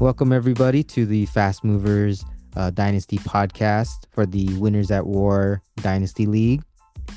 [0.00, 2.24] Welcome, everybody, to the Fast Movers
[2.56, 6.62] uh, Dynasty podcast for the Winners at War Dynasty League.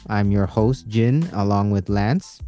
[0.08, 2.40] I'm your host, Jin, along with Lance.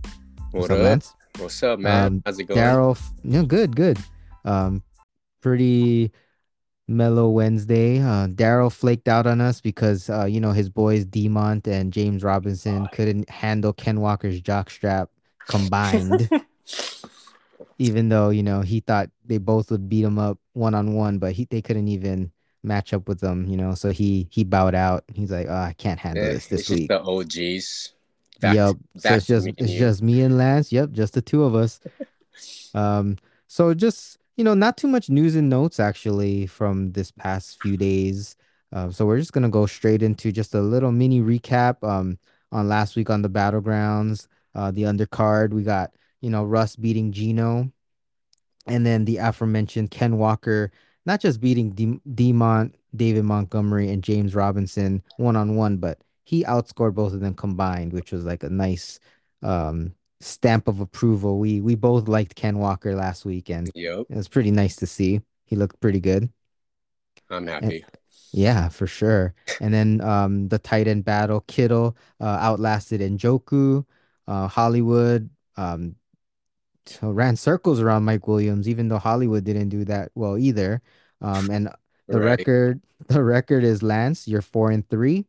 [0.52, 0.80] What up?
[0.80, 1.16] Lance?
[1.40, 2.06] What's up, man?
[2.06, 2.60] Um, How's it going?
[2.60, 3.98] Daryl, no, good, good.
[4.46, 4.84] Um,
[5.42, 6.12] pretty
[6.88, 8.00] mellow Wednesday.
[8.00, 12.24] Uh, Daryl flaked out on us because uh, you know his boys Demont and James
[12.24, 15.08] Robinson couldn't handle Ken Walker's jockstrap
[15.48, 16.30] combined.
[17.80, 21.18] even though you know he thought they both would beat him up one on one,
[21.18, 23.48] but he they couldn't even match up with them.
[23.48, 25.06] You know, so he he bowed out.
[25.14, 26.90] He's like, oh, I can't handle yeah, this this week.
[26.90, 27.94] the OGs.
[28.42, 28.76] Back yep.
[28.98, 29.80] So it's just it's you.
[29.80, 30.72] just me and Lance.
[30.72, 31.80] Yep, just the two of us.
[32.76, 33.18] um.
[33.48, 37.78] So just you know, not too much news and notes actually from this past few
[37.78, 38.36] days.
[38.72, 41.84] Uh, so we're just gonna go straight into just a little mini recap.
[41.88, 42.20] Um,
[42.52, 47.12] on last week on the battlegrounds, uh, the undercard we got you know, Russ beating
[47.12, 47.72] Geno,
[48.70, 50.72] and then the aforementioned Ken Walker,
[51.06, 56.44] not just beating D- Demont, David Montgomery, and James Robinson one on one, but he
[56.44, 59.00] outscored both of them combined, which was like a nice
[59.42, 61.40] um, stamp of approval.
[61.40, 64.06] We we both liked Ken Walker last week, and yep.
[64.10, 65.22] it was pretty nice to see.
[65.46, 66.30] He looked pretty good.
[67.30, 67.82] I'm happy.
[67.82, 67.86] And,
[68.32, 69.34] yeah, for sure.
[69.60, 73.86] And then um, the tight end battle, Kittle uh, outlasted Njoku.
[74.28, 75.28] Uh, Hollywood
[75.58, 75.96] um,
[77.02, 80.82] ran circles around Mike Williams, even though Hollywood didn't do that well either.
[81.22, 81.70] Um, and
[82.10, 82.40] the right.
[82.40, 84.28] record, the record is Lance.
[84.28, 85.28] You're four and three.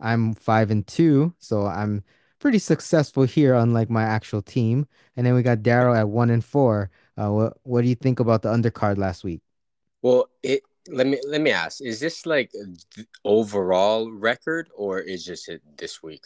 [0.00, 2.02] I'm five and two, so I'm
[2.40, 4.86] pretty successful here, unlike my actual team.
[5.16, 6.90] And then we got Daryl at one and four.
[7.16, 9.42] Uh, what what do you think about the undercard last week?
[10.02, 12.50] Well, it let me let me ask: Is this like
[13.24, 16.24] overall record, or is just it this week?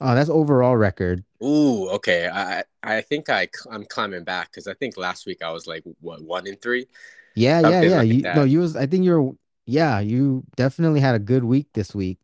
[0.00, 1.24] Oh, that's overall record.
[1.42, 2.28] Ooh, okay.
[2.28, 5.82] I I think I I'm climbing back because I think last week I was like
[6.00, 6.86] what one in three.
[7.34, 7.96] Yeah, yeah, yeah.
[7.98, 8.76] Like you, no, you was.
[8.76, 9.34] I think you're.
[9.66, 12.18] Yeah, you definitely had a good week this week.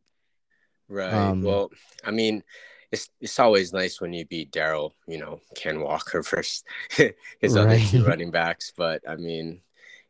[0.89, 1.13] Right.
[1.13, 1.71] Um, well,
[2.03, 2.43] I mean,
[2.91, 4.93] it's it's always nice when you beat Daryl.
[5.07, 7.13] You know, Ken Walker versus his
[7.43, 7.57] right.
[7.57, 8.73] other two running backs.
[8.77, 9.61] But I mean,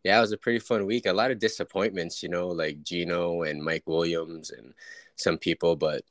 [0.05, 1.07] yeah, it was a pretty fun week.
[1.07, 2.23] A lot of disappointments.
[2.23, 4.75] You know, like Geno and Mike Williams and
[5.17, 6.03] some people, but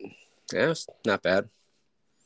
[0.53, 1.49] yeah, it's not bad.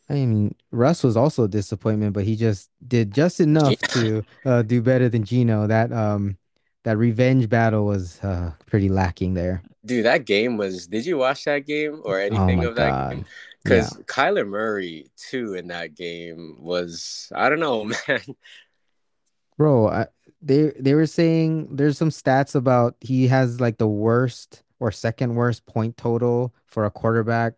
[0.09, 4.61] I mean, Russ was also a disappointment, but he just did just enough to uh,
[4.61, 5.67] do better than Geno.
[5.67, 6.37] That um,
[6.83, 9.61] that revenge battle was uh, pretty lacking there.
[9.85, 10.87] Dude, that game was.
[10.87, 13.11] Did you watch that game or oh anything oh of that God.
[13.11, 13.25] game?
[13.63, 14.03] Because yeah.
[14.03, 17.31] Kyler Murray too in that game was.
[17.35, 18.21] I don't know, man.
[19.57, 20.07] Bro, I,
[20.41, 25.35] they they were saying there's some stats about he has like the worst or second
[25.35, 27.53] worst point total for a quarterback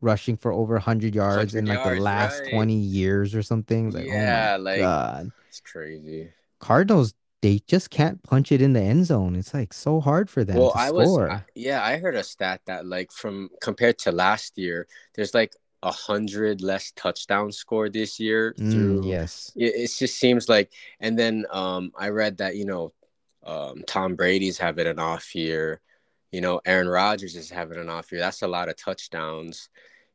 [0.00, 2.52] rushing for over 100 yards 100 in like yards, the last right.
[2.52, 3.90] 20 years or something.
[3.90, 5.30] Like, yeah, oh like God.
[5.48, 6.30] it's crazy.
[6.58, 9.34] Cardinals, they just can't punch it in the end zone.
[9.34, 11.28] It's like so hard for them well, I score.
[11.28, 15.54] Was, yeah, I heard a stat that like from compared to last year, there's like
[15.82, 18.54] a hundred less touchdowns scored this year.
[18.58, 20.70] Mm, through, mm, yes, it, it just seems like.
[21.00, 22.92] And then um, I read that you know
[23.44, 25.80] um, Tom Brady's having an off year.
[26.32, 28.20] You know, Aaron Rodgers is having an off year.
[28.20, 29.68] That's a lot of touchdowns.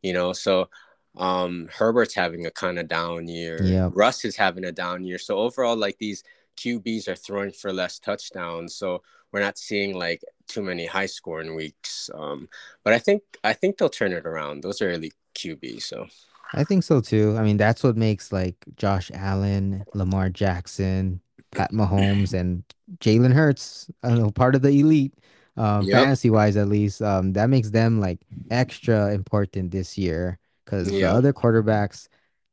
[0.05, 0.69] You know, so
[1.17, 3.61] um Herbert's having a kind of down year.
[3.63, 3.89] Yeah.
[3.93, 5.17] Russ is having a down year.
[5.17, 6.23] So overall, like these
[6.57, 8.75] QBs are throwing for less touchdowns.
[8.75, 9.01] So
[9.31, 12.09] we're not seeing like too many high scoring weeks.
[12.13, 12.47] Um,
[12.83, 14.61] but I think I think they'll turn it around.
[14.61, 15.83] Those are early QBs.
[15.83, 16.07] So
[16.53, 17.35] I think so too.
[17.37, 21.19] I mean, that's what makes like Josh Allen, Lamar Jackson,
[21.51, 22.63] Pat Mahomes, and
[22.99, 25.13] Jalen Hurts, I know, part of the elite
[25.57, 26.03] um, yep.
[26.03, 27.01] fantasy wise at least.
[27.01, 28.19] Um, that makes them like
[28.51, 31.01] extra important this year because yep.
[31.01, 32.07] the other quarterbacks,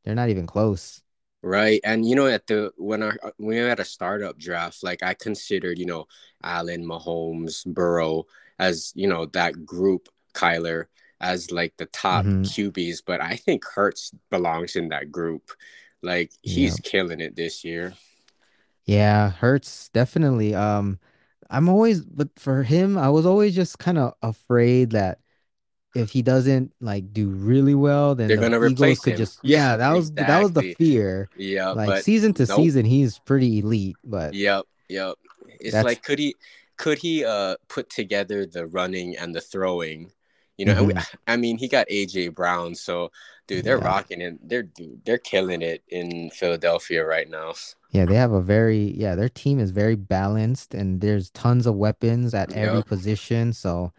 [0.04, 1.02] they're not even close.
[1.44, 5.02] Right, and you know, at the when I when we had a startup draft, like
[5.02, 6.06] I considered, you know,
[6.44, 8.26] Allen, Mahomes, Burrow
[8.58, 10.86] as you know that group, Kyler
[11.20, 12.42] as like the top mm-hmm.
[12.42, 15.50] QBs, but I think Hurts belongs in that group.
[16.02, 16.84] Like he's yep.
[16.84, 17.94] killing it this year.
[18.84, 20.54] Yeah, Hurts definitely.
[20.54, 20.98] Um,
[21.52, 25.18] I'm always, but for him, I was always just kind of afraid that
[25.94, 29.18] if he doesn't like do really well, then they're the gonna Eagles replace could him.
[29.18, 30.24] just yeah, that was exactly.
[30.24, 31.28] that was the fear.
[31.36, 32.56] Yeah, like season to nope.
[32.56, 33.96] season, he's pretty elite.
[34.02, 35.16] But yep, yep.
[35.60, 36.34] It's like could he
[36.78, 40.10] could he uh put together the running and the throwing?
[40.62, 40.98] You know, mm-hmm.
[40.98, 43.10] we, I mean, he got AJ Brown, so
[43.48, 43.84] dude, they're yeah.
[43.84, 44.48] rocking it.
[44.48, 47.54] They're dude, they're killing it in Philadelphia right now.
[47.90, 51.74] Yeah, they have a very yeah, their team is very balanced and there's tons of
[51.74, 52.86] weapons at every yep.
[52.86, 53.52] position.
[53.52, 53.92] So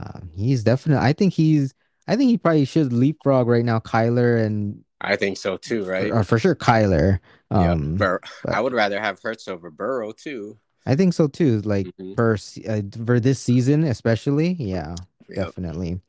[0.00, 1.74] uh, he's definitely I think he's
[2.06, 6.12] I think he probably should leapfrog right now, Kyler and I think so too, right?
[6.12, 7.18] Or for sure Kyler.
[7.50, 10.58] Um yeah, Bur- I would rather have Hurts over Burrow too.
[10.86, 11.60] I think so too.
[11.62, 12.14] Like mm-hmm.
[12.14, 12.36] for
[12.68, 14.94] uh, for this season, especially, yeah,
[15.28, 15.46] yep.
[15.46, 16.00] definitely.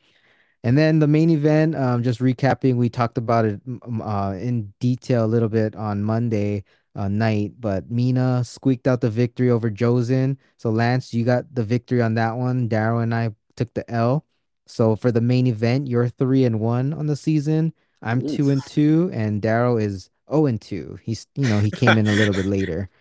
[0.64, 3.62] And then the main event, um, just recapping, we talked about it
[4.02, 6.64] uh, in detail a little bit on Monday
[6.96, 10.38] uh, night, but Mina squeaked out the victory over Jozen.
[10.58, 12.68] So Lance, you got the victory on that one.
[12.68, 14.26] Daryl and I took the L.
[14.66, 17.74] So for the main event, you're three and one on the season.
[18.02, 18.36] I'm Oof.
[18.36, 20.98] two and two, and Daryl is oh and two.
[21.04, 22.90] He's you know he came in a little bit later.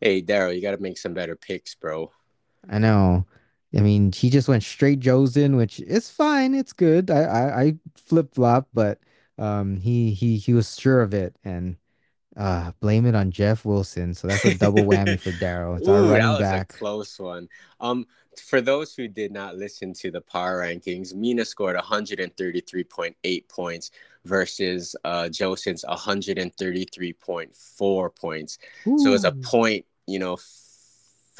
[0.00, 2.10] Hey Daryl, you got to make some better picks, bro.
[2.68, 3.24] I know.
[3.76, 6.54] I mean, he just went straight Joe's in, which is fine.
[6.54, 7.10] It's good.
[7.10, 9.00] I I, I flip flop, but
[9.38, 11.76] um, he he he was sure of it, and
[12.36, 14.12] uh, blame it on Jeff Wilson.
[14.14, 15.78] So that's a double whammy for Daryl.
[15.78, 16.74] It's Ooh, our running that was back.
[16.74, 17.48] a close one.
[17.80, 18.06] Um,
[18.40, 23.90] for those who did not listen to the power rankings, Mina scored 133.8 points
[24.24, 28.58] versus uh, Josen's 133.4 points.
[28.86, 28.98] Ooh.
[28.98, 30.38] So it's a point, you know,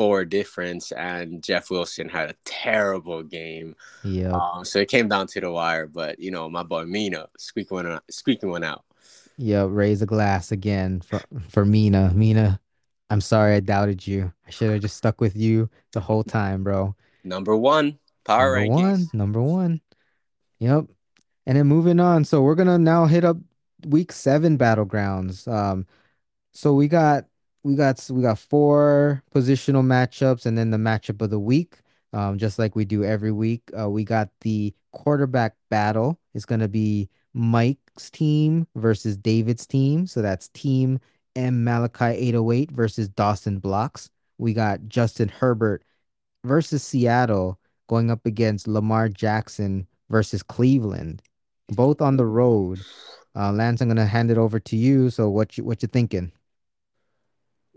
[0.03, 3.77] four difference, and Jeff Wilson had a terrible game.
[4.03, 4.33] Yeah.
[4.33, 7.77] Um, so it came down to the wire, but you know, my boy Mina squeaking
[7.77, 8.85] one out, squeaking one out.
[9.37, 12.11] Yeah, raise a glass again for for Mina.
[12.15, 12.61] Mina,
[13.11, 14.33] I'm sorry I doubted you.
[14.45, 16.97] I should have just stuck with you the whole time, bro.
[17.23, 18.99] Number one, power number rankings.
[18.99, 19.81] One, number one.
[20.59, 20.87] Yep.
[21.47, 22.25] And then moving on.
[22.25, 23.37] So we're gonna now hit up
[23.87, 25.47] week seven battlegrounds.
[25.47, 25.87] Um,
[26.53, 27.27] so we got
[27.65, 31.79] we got we got four positional matchups and then the matchup of the week.
[32.13, 33.63] Um, just like we do every week.
[33.79, 36.19] Uh, we got the quarterback battle.
[36.35, 40.07] It's gonna be Mike's team versus David's team.
[40.07, 40.99] So that's team
[41.37, 44.11] M Malachi 808 versus Dawson Blocks.
[44.39, 45.85] We got Justin Herbert
[46.45, 51.23] versus Seattle going up against Lamar Jackson versus Cleveland,
[51.69, 52.81] both on the road.
[53.35, 55.11] Uh, Lance, I'm gonna hand it over to you.
[55.11, 56.33] So what you what you thinking?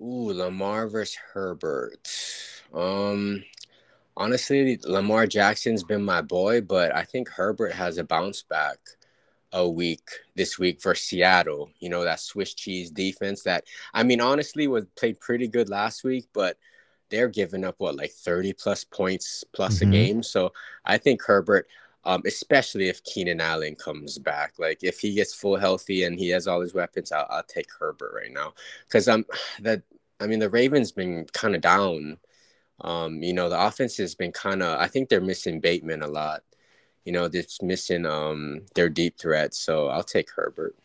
[0.02, 2.10] Ooh, Lamar versus Herbert.
[2.74, 3.44] Um,
[4.18, 8.78] honestly, Lamar Jackson's been my boy, but I think Herbert has a bounce back
[9.54, 11.70] a week this week for Seattle.
[11.80, 13.64] You know that Swiss cheese defense that
[13.94, 16.58] I mean honestly was played pretty good last week, but
[17.10, 19.90] they're giving up what like 30 plus points plus mm-hmm.
[19.90, 20.24] a game.
[20.24, 20.52] So
[20.84, 21.68] I think Herbert,
[22.06, 26.30] um, especially if Keenan Allen comes back, like if he gets full healthy and he
[26.30, 28.54] has all his weapons, I'll, I'll take Herbert right now
[28.88, 29.26] because I'm
[29.62, 29.82] that
[30.20, 32.18] I mean the Ravens been kind of down.
[32.82, 36.08] Um, you know the offense has been kind of I think they're missing Bateman a
[36.08, 36.44] lot
[37.06, 39.60] you know, just missing um their deep threats.
[39.60, 40.76] So I'll take Herbert.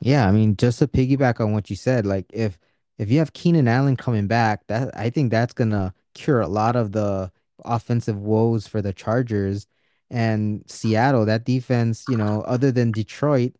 [0.00, 2.58] Yeah, I mean, just to piggyback on what you said, like if
[2.98, 6.76] if you have Keenan Allen coming back, that I think that's gonna cure a lot
[6.76, 7.30] of the
[7.64, 9.66] offensive woes for the Chargers
[10.10, 11.24] and Seattle.
[11.26, 13.54] That defense, you know, other than Detroit,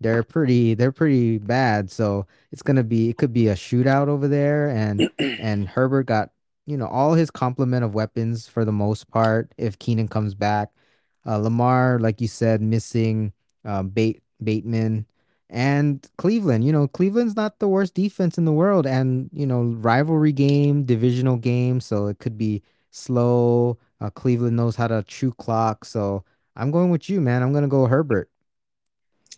[0.00, 1.90] they're pretty they're pretty bad.
[1.90, 6.30] So it's gonna be it could be a shootout over there, and and Herbert got
[6.66, 10.70] you know all his complement of weapons for the most part if Keenan comes back.
[11.26, 13.32] Uh, Lamar, like you said, missing
[13.64, 15.06] uh, Bate Bateman
[15.50, 16.64] and Cleveland.
[16.64, 20.84] You know, Cleveland's not the worst defense in the world, and you know, rivalry game,
[20.84, 23.78] divisional game, so it could be slow.
[24.04, 26.24] Uh, Cleveland knows how to chew clock, so
[26.56, 27.42] I'm going with you, man.
[27.42, 28.28] I'm gonna go Herbert.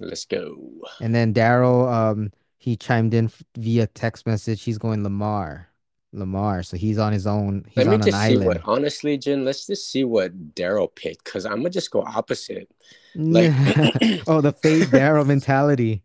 [0.01, 0.59] Let's go.
[1.01, 4.65] And then Daryl, um, he chimed in via text message.
[4.65, 5.69] He's going Lamar.
[6.13, 6.65] Lamar.
[6.65, 7.65] So he's on his own.
[7.69, 8.47] He's Let me just see island.
[8.47, 9.45] what honestly, Jin.
[9.45, 12.69] Let's just see what Daryl picked because I'm gonna just go opposite.
[13.15, 13.53] Like,
[14.27, 16.03] oh, the fade Daryl mentality.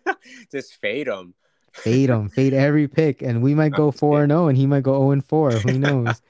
[0.52, 1.32] just fade him.
[1.72, 2.28] Fade him.
[2.28, 4.92] Fade every pick, and we might go four and zero, oh, and he might go
[4.92, 5.52] zero and four.
[5.52, 6.20] Who knows?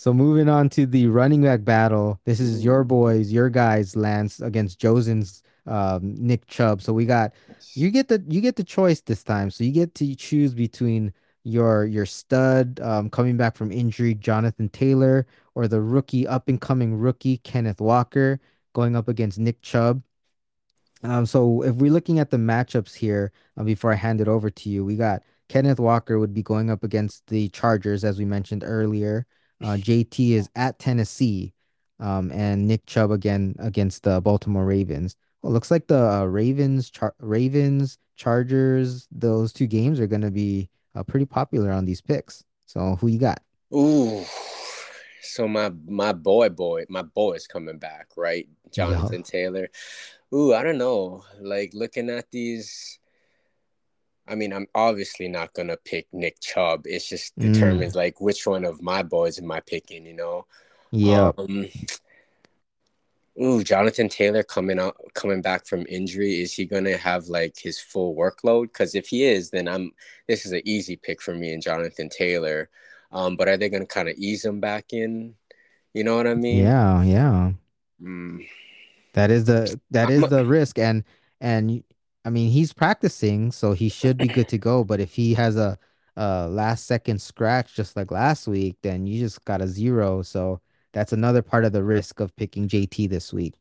[0.00, 2.18] So moving on to the running back battle.
[2.24, 6.80] This is your boys, your guys, Lance against Josen's um, Nick Chubb.
[6.80, 7.34] So we got
[7.74, 9.50] you get the you get the choice this time.
[9.50, 11.12] So you get to choose between
[11.44, 16.58] your your stud um, coming back from injury, Jonathan Taylor, or the rookie up and
[16.58, 18.40] coming rookie Kenneth Walker
[18.72, 20.02] going up against Nick Chubb.
[21.02, 24.48] Um, so if we're looking at the matchups here, uh, before I hand it over
[24.48, 28.24] to you, we got Kenneth Walker would be going up against the Chargers, as we
[28.24, 29.26] mentioned earlier.
[29.62, 31.52] Uh, JT is at Tennessee,
[31.98, 35.16] um, and Nick Chubb again against the Baltimore Ravens.
[35.42, 40.30] Well, looks like the uh, Ravens, Char- Ravens, Chargers, those two games are going to
[40.30, 42.44] be uh, pretty popular on these picks.
[42.66, 43.42] So who you got?
[43.74, 44.24] Ooh,
[45.22, 48.48] so my my boy boy my boy is coming back, right?
[48.72, 49.30] Jonathan yeah.
[49.30, 49.68] Taylor.
[50.34, 51.24] Ooh, I don't know.
[51.40, 52.99] Like looking at these.
[54.30, 56.82] I mean, I'm obviously not gonna pick Nick Chubb.
[56.84, 57.52] It's just mm.
[57.52, 57.96] determines mm.
[57.96, 60.46] like which one of my boys am I picking, you know?
[60.92, 61.32] Yeah.
[61.36, 61.66] Um,
[63.40, 66.40] Ooh, Jonathan Taylor coming out coming back from injury.
[66.40, 68.64] Is he gonna have like his full workload?
[68.64, 69.92] Because if he is, then I'm
[70.28, 72.68] this is an easy pick for me and Jonathan Taylor.
[73.12, 75.34] Um, but are they gonna kind of ease him back in?
[75.94, 76.64] You know what I mean?
[76.64, 77.52] Yeah, yeah.
[78.02, 78.46] Mm.
[79.14, 81.04] That is the that is the risk, and
[81.40, 81.82] and
[82.24, 84.84] I mean he's practicing, so he should be good to go.
[84.84, 85.78] But if he has a,
[86.16, 90.22] a last second scratch just like last week, then you just got a zero.
[90.22, 90.60] So
[90.92, 93.54] that's another part of the risk of picking JT this week.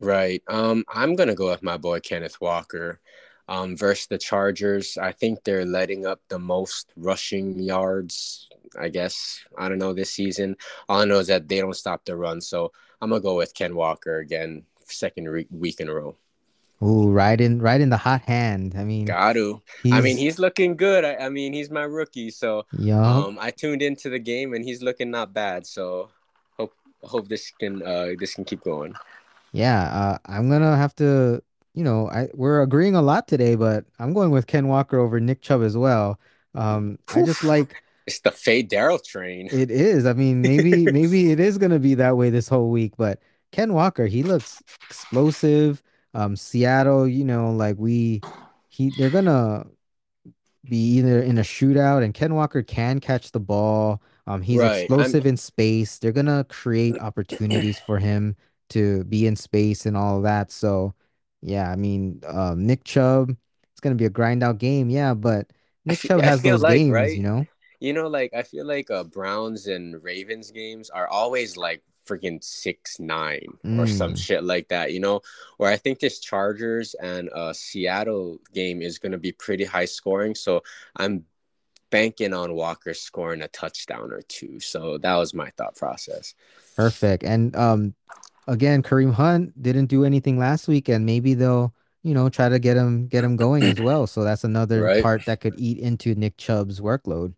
[0.00, 0.42] Right.
[0.48, 3.00] Um, I'm gonna go with my boy Kenneth Walker.
[3.48, 8.46] Um, versus the Chargers, I think they're letting up the most rushing yards.
[8.78, 10.56] I guess I don't know this season.
[10.88, 13.54] All I know is that they don't stop the run, so I'm gonna go with
[13.54, 16.16] Ken Walker again, second re- week in a row.
[16.82, 18.74] Ooh, right in, right in the hot hand.
[18.78, 19.60] I mean, got to.
[19.92, 21.04] I mean, he's looking good.
[21.04, 23.04] I, I, mean, he's my rookie, so yeah.
[23.04, 25.66] Um, I tuned into the game and he's looking not bad.
[25.66, 26.10] So
[26.56, 28.94] hope hope this can uh this can keep going.
[29.52, 31.42] Yeah, uh, I'm gonna have to.
[31.74, 35.20] You know, I we're agreeing a lot today, but I'm going with Ken Walker over
[35.20, 36.18] Nick Chubb as well.
[36.54, 39.48] Um, I just like it's the fade Daryl train.
[39.50, 40.06] It is.
[40.06, 43.20] I mean, maybe maybe it is gonna be that way this whole week, but
[43.52, 45.82] Ken Walker, he looks explosive.
[46.14, 48.20] Um, Seattle, you know, like we,
[48.68, 49.66] he, they're gonna
[50.64, 54.02] be either in a shootout, and Ken Walker can catch the ball.
[54.26, 54.80] Um, he's right.
[54.80, 55.30] explosive I'm...
[55.30, 55.98] in space.
[55.98, 58.36] They're gonna create opportunities for him
[58.70, 60.50] to be in space and all of that.
[60.50, 60.94] So,
[61.40, 63.34] yeah, I mean, um, Nick Chubb,
[63.72, 65.50] it's gonna be a grind out game, yeah, but
[65.84, 67.16] Nick Chubb has those like, games, right?
[67.16, 67.46] you know.
[67.80, 72.42] You know, like I feel like uh, Browns and Ravens games are always like freaking
[72.42, 73.78] six nine mm.
[73.78, 74.18] or some mm.
[74.18, 75.20] shit like that, you know.
[75.58, 79.84] Where I think this Chargers and uh, Seattle game is going to be pretty high
[79.84, 80.62] scoring, so
[80.96, 81.24] I'm
[81.90, 84.60] banking on Walker scoring a touchdown or two.
[84.60, 86.34] So that was my thought process.
[86.76, 87.24] Perfect.
[87.24, 87.94] And um
[88.46, 92.58] again, Kareem Hunt didn't do anything last week and maybe they'll, you know, try to
[92.58, 94.06] get him get him going as well.
[94.06, 95.02] So that's another right.
[95.02, 97.34] part that could eat into Nick Chubb's workload.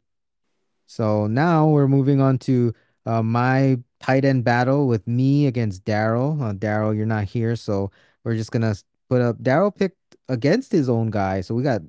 [0.87, 2.75] So now we're moving on to
[3.07, 6.41] uh, my tight end battle with me against Daryl.
[6.41, 7.91] Uh, Daryl, you're not here, so
[8.25, 8.75] we're just gonna
[9.09, 9.39] put up.
[9.39, 11.83] Daryl picked against his own guy, so we got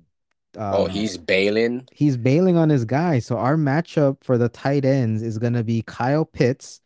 [0.58, 1.88] um, oh, he's bailing.
[1.92, 3.20] He's bailing on his guy.
[3.20, 6.82] So our matchup for the tight ends is going to be Kyle Pitts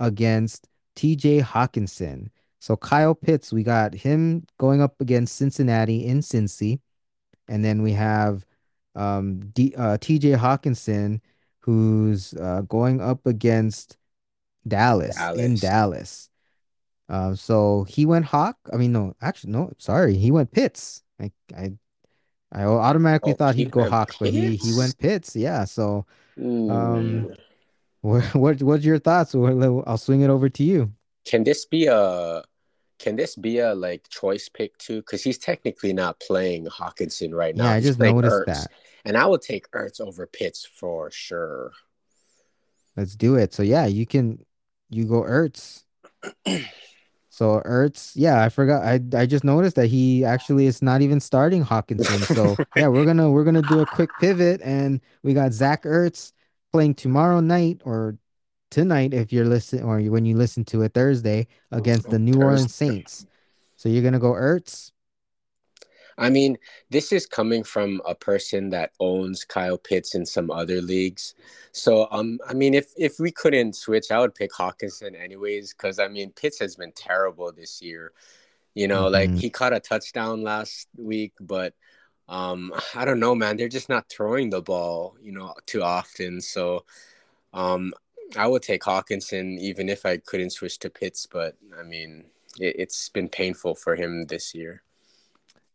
[0.00, 2.28] against TJ Hockenson.
[2.58, 6.80] So Kyle Pitts, we got him going up against Cincinnati in Cincy.
[7.48, 8.44] And then we have
[8.96, 11.20] um, D, uh, TJ Hockenson
[11.60, 13.96] who's uh, going up against
[14.66, 15.40] Dallas, Dallas.
[15.40, 16.30] in Dallas.
[17.08, 18.56] Uh, so he went Hawk.
[18.72, 20.16] I mean, no, actually, no, sorry.
[20.16, 21.02] He went Pitts.
[21.20, 21.72] I, I
[22.52, 25.36] I automatically oh, thought he'd go Hawks, but he he went Pitts.
[25.36, 25.64] Yeah.
[25.64, 26.06] So,
[26.38, 27.32] um,
[28.00, 29.34] what what what's your thoughts?
[29.34, 30.92] I'll swing it over to you.
[31.24, 32.42] Can this be a
[32.98, 35.00] can this be a like choice pick too?
[35.00, 37.64] Because he's technically not playing Hockenson right now.
[37.64, 38.46] Yeah, I just noticed Ertz.
[38.46, 38.68] that.
[39.04, 41.72] And I would take Ertz over Pitts for sure.
[42.96, 43.52] Let's do it.
[43.52, 44.45] So yeah, you can
[44.90, 45.84] you go Ertz.
[47.28, 48.82] So Ertz, yeah, I forgot.
[48.82, 52.34] I I just noticed that he actually is not even starting Hockenson.
[52.34, 56.32] So yeah, we're gonna we're gonna do a quick pivot, and we got Zach Ertz
[56.72, 58.16] playing tomorrow night or
[58.70, 62.18] tonight if you're listening or when you listen to it Thursday oh, against oh, the
[62.18, 63.26] New Orleans Saints.
[63.76, 64.92] So you're gonna go Ertz.
[66.18, 66.56] I mean,
[66.90, 71.34] this is coming from a person that owns Kyle Pitts in some other leagues.
[71.72, 75.98] So, um, I mean, if if we couldn't switch, I would pick Hockenson anyways, because
[75.98, 78.12] I mean, Pitts has been terrible this year.
[78.74, 79.12] You know, mm-hmm.
[79.12, 81.74] like he caught a touchdown last week, but
[82.28, 83.56] um, I don't know, man.
[83.56, 86.40] They're just not throwing the ball, you know, too often.
[86.40, 86.84] So,
[87.52, 87.92] um,
[88.36, 91.26] I would take Hockenson even if I couldn't switch to Pitts.
[91.26, 92.24] But I mean,
[92.58, 94.82] it, it's been painful for him this year.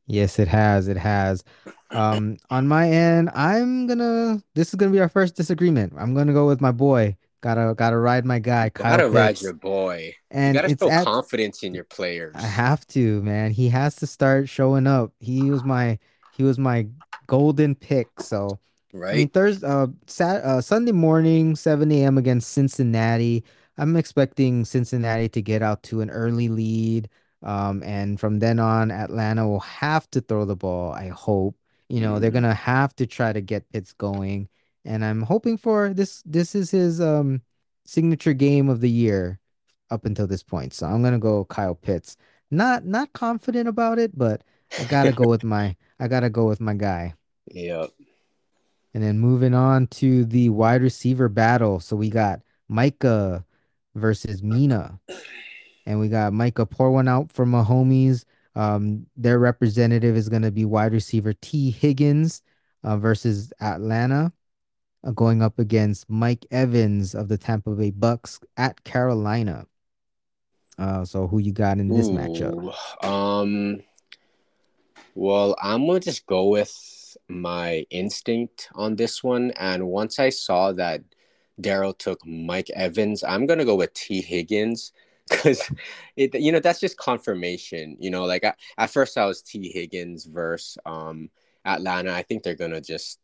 [0.08, 0.88] Yes, it has.
[0.88, 1.44] It has.
[1.92, 4.42] Um, on my end, I'm gonna.
[4.56, 5.94] This is gonna be our first disagreement.
[5.98, 7.18] I'm gonna go with my boy.
[7.42, 8.70] Gotta gotta ride my guy.
[8.70, 9.16] Kyle gotta Pitts.
[9.16, 10.16] ride your boy.
[10.30, 12.36] And you gotta show at, confidence in your players.
[12.36, 13.52] I have to, man.
[13.52, 15.12] He has to start showing up.
[15.20, 15.98] He was my
[16.30, 16.88] he was my
[17.28, 18.20] golden pick.
[18.20, 18.60] So
[18.94, 19.14] right.
[19.14, 22.18] I mean, Thursday, uh, Sat, uh, Sunday morning, 7 a.m.
[22.18, 23.44] against Cincinnati.
[23.78, 27.10] I'm expecting Cincinnati to get out to an early lead.
[27.44, 30.92] Um, and from then on, Atlanta will have to throw the ball.
[30.92, 31.56] I hope.
[31.90, 32.22] You know, mm-hmm.
[32.22, 34.48] they're gonna have to try to get Pitts going.
[34.86, 36.24] And I'm hoping for this.
[36.26, 37.42] This is his um
[37.86, 39.40] signature game of the year
[39.90, 40.74] up until this point.
[40.74, 42.16] So I'm gonna go Kyle Pitts.
[42.50, 44.44] Not not confident about it, but
[44.80, 47.14] I gotta go with my I gotta go with my guy.
[47.48, 47.90] Yep.
[48.94, 51.80] And then moving on to the wide receiver battle.
[51.80, 53.46] So we got Micah
[53.96, 55.00] versus Mina.
[55.92, 58.24] And we got Micah pour one out for my homies.
[58.56, 61.70] Um, their representative is going to be wide receiver T.
[61.70, 62.42] Higgins
[62.84, 64.32] uh, versus Atlanta,
[65.04, 69.66] uh, going up against Mike Evans of the Tampa Bay Bucks at Carolina.
[70.78, 73.06] Uh, so who you got in this Ooh, matchup?
[73.06, 73.82] Um,
[75.14, 80.72] well, I'm gonna just go with my instinct on this one, and once I saw
[80.72, 81.02] that
[81.62, 84.22] Daryl took Mike Evans, I'm gonna go with T.
[84.22, 84.94] Higgins
[85.32, 85.72] because
[86.18, 89.72] it you know that's just confirmation you know like I, at first i was t.
[89.72, 91.30] Higgins versus um
[91.66, 92.12] atlanta.
[92.12, 93.20] I think they're gonna just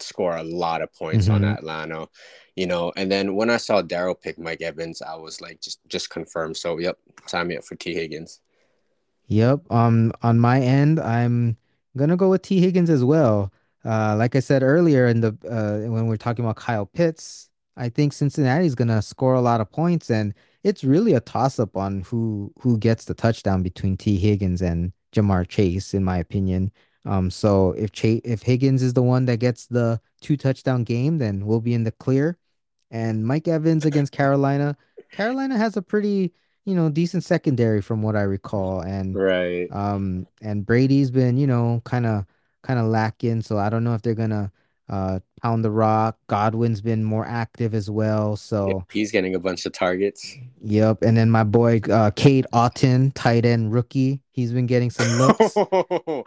[0.00, 1.44] score a lot of points mm-hmm.
[1.44, 2.08] on atlanta
[2.56, 5.78] you know and then when i saw daryl pick mike evans i was like just
[5.88, 6.56] just confirmed.
[6.56, 7.94] So yep sign me up for t.
[7.94, 8.40] Higgins.
[9.28, 11.56] Yep um on my end i'm
[11.96, 12.60] gonna go with t.
[12.60, 13.52] Higgins as well.
[13.84, 17.50] Uh like i said earlier in the uh when we are talking about kyle pitts
[17.76, 21.76] i think cincinnati's gonna score a lot of points and it's really a toss up
[21.76, 24.16] on who who gets the touchdown between T.
[24.16, 26.72] Higgins and Ja'Marr Chase, in my opinion.
[27.04, 31.18] Um, so if Chase, if Higgins is the one that gets the two touchdown game,
[31.18, 32.38] then we'll be in the clear.
[32.90, 34.76] And Mike Evans against Carolina,
[35.12, 36.32] Carolina has a pretty
[36.64, 39.68] you know decent secondary from what I recall, and right.
[39.70, 42.24] Um, and Brady's been you know kind of
[42.62, 44.50] kind of lacking, so I don't know if they're gonna
[44.88, 46.16] uh, pound the rock.
[46.26, 48.34] Godwin's been more active as well.
[48.34, 50.36] So yep, he's getting a bunch of targets.
[50.62, 51.02] Yep.
[51.02, 54.22] And then my boy uh Cade Otton, tight end rookie.
[54.32, 55.54] He's been getting some looks.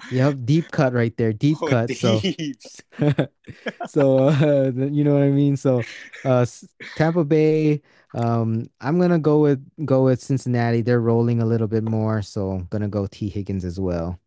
[0.11, 1.33] yep, deep cut right there.
[1.33, 1.89] Deep oh, cut.
[1.91, 2.19] So
[3.87, 5.57] so uh, you know what I mean?
[5.57, 5.81] So
[6.23, 6.45] uh
[6.95, 7.81] Tampa Bay
[8.13, 10.83] um I'm gonna go with go with Cincinnati.
[10.83, 13.29] They're rolling a little bit more, so I'm gonna go T.
[13.29, 14.19] Higgins as well.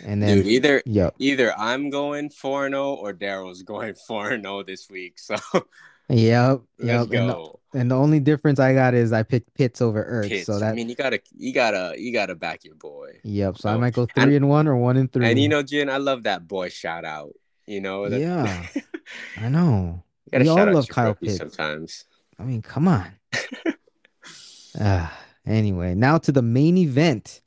[0.00, 1.14] And then Dude, either yep.
[1.18, 5.18] either I'm going 4 0 or Daryl's going 4 0 this week.
[5.18, 5.36] So
[6.08, 6.62] Yep.
[6.78, 7.08] Let's yep.
[7.08, 7.18] go.
[7.18, 7.30] And
[7.72, 10.28] the, and the, only difference I got is I picked Pitts over Ertz.
[10.28, 10.46] Pitts.
[10.46, 13.20] So that I mean you gotta you gotta you gotta back your boy.
[13.22, 13.56] Yep.
[13.58, 15.30] So, so I might go three and, and, one or one and three.
[15.30, 17.32] And you know, Jin, I love that boy shout out.
[17.66, 18.66] You know, yeah.
[19.38, 20.02] I know.
[20.32, 22.04] we all love Kyle Pitts sometimes.
[22.38, 23.10] I mean, come on.
[24.78, 25.08] uh,
[25.46, 27.40] anyway, now to the main event.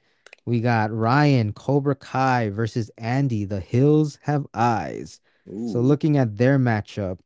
[0.47, 3.43] We got Ryan Cobra Kai versus Andy.
[3.43, 5.19] The Hills Have Eyes.
[5.51, 5.73] Ooh.
[5.73, 7.19] So looking at their matchup.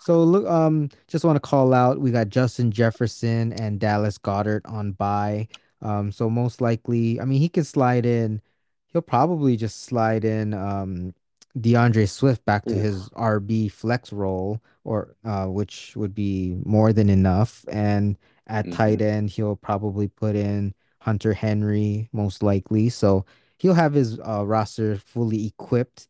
[0.00, 2.00] So look, um, just want to call out.
[2.00, 5.48] We got Justin Jefferson and Dallas Goedert on bye.
[5.80, 8.42] Um, so most likely, I mean, he can slide in.
[8.88, 11.14] He'll probably just slide in um
[11.58, 12.78] D'Andre Swift back to Ooh.
[12.78, 17.64] his RB flex role, or uh, which would be more than enough.
[17.72, 18.74] And at mm-hmm.
[18.74, 22.88] tight end, he'll probably put in Hunter Henry, most likely.
[22.88, 23.24] So
[23.58, 26.08] he'll have his uh, roster fully equipped.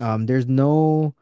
[0.00, 1.14] Um, there's no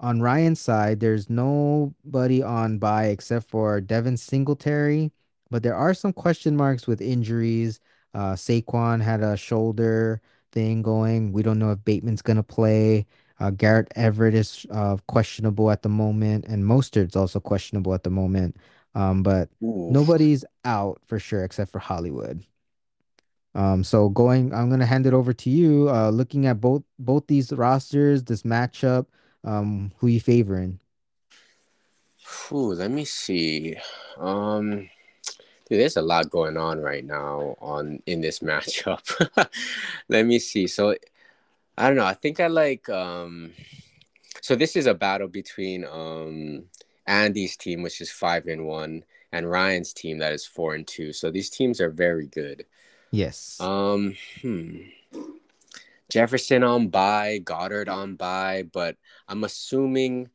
[0.00, 5.10] on Ryan's side, there's nobody on bye except for Devin Singletary,
[5.50, 7.80] but there are some question marks with injuries.
[8.14, 10.20] Uh, Saquon had a shoulder
[10.52, 11.32] thing going.
[11.32, 13.06] We don't know if Bateman's gonna play.
[13.40, 18.10] Uh, Gerald Everett is uh, questionable at the moment, and Mostert's also questionable at the
[18.10, 18.56] moment.
[18.94, 19.90] Um, but Ooh.
[19.90, 22.44] nobody's out for sure except for Hollywood.
[23.54, 25.88] Um, so going, I'm gonna hand it over to you.
[25.90, 29.06] Uh, looking at both both these rosters, this matchup,
[29.44, 30.78] um, who you favoring?
[32.52, 33.76] Ooh, let me see.
[34.18, 34.88] Um,
[35.68, 39.02] dude, there's a lot going on right now on in this matchup.
[40.08, 40.66] let me see.
[40.66, 40.94] So,
[41.76, 42.04] I don't know.
[42.06, 42.88] I think I like.
[42.88, 43.52] Um,
[44.40, 46.64] so this is a battle between um
[47.08, 51.12] Andy's team, which is five and one, and Ryan's team that is four and two.
[51.12, 52.66] So these teams are very good.
[53.10, 53.58] Yes.
[53.60, 54.14] Um.
[54.42, 54.76] Hmm.
[56.10, 58.96] Jefferson on bye, Goedert on bye, but
[59.28, 60.30] I'm assuming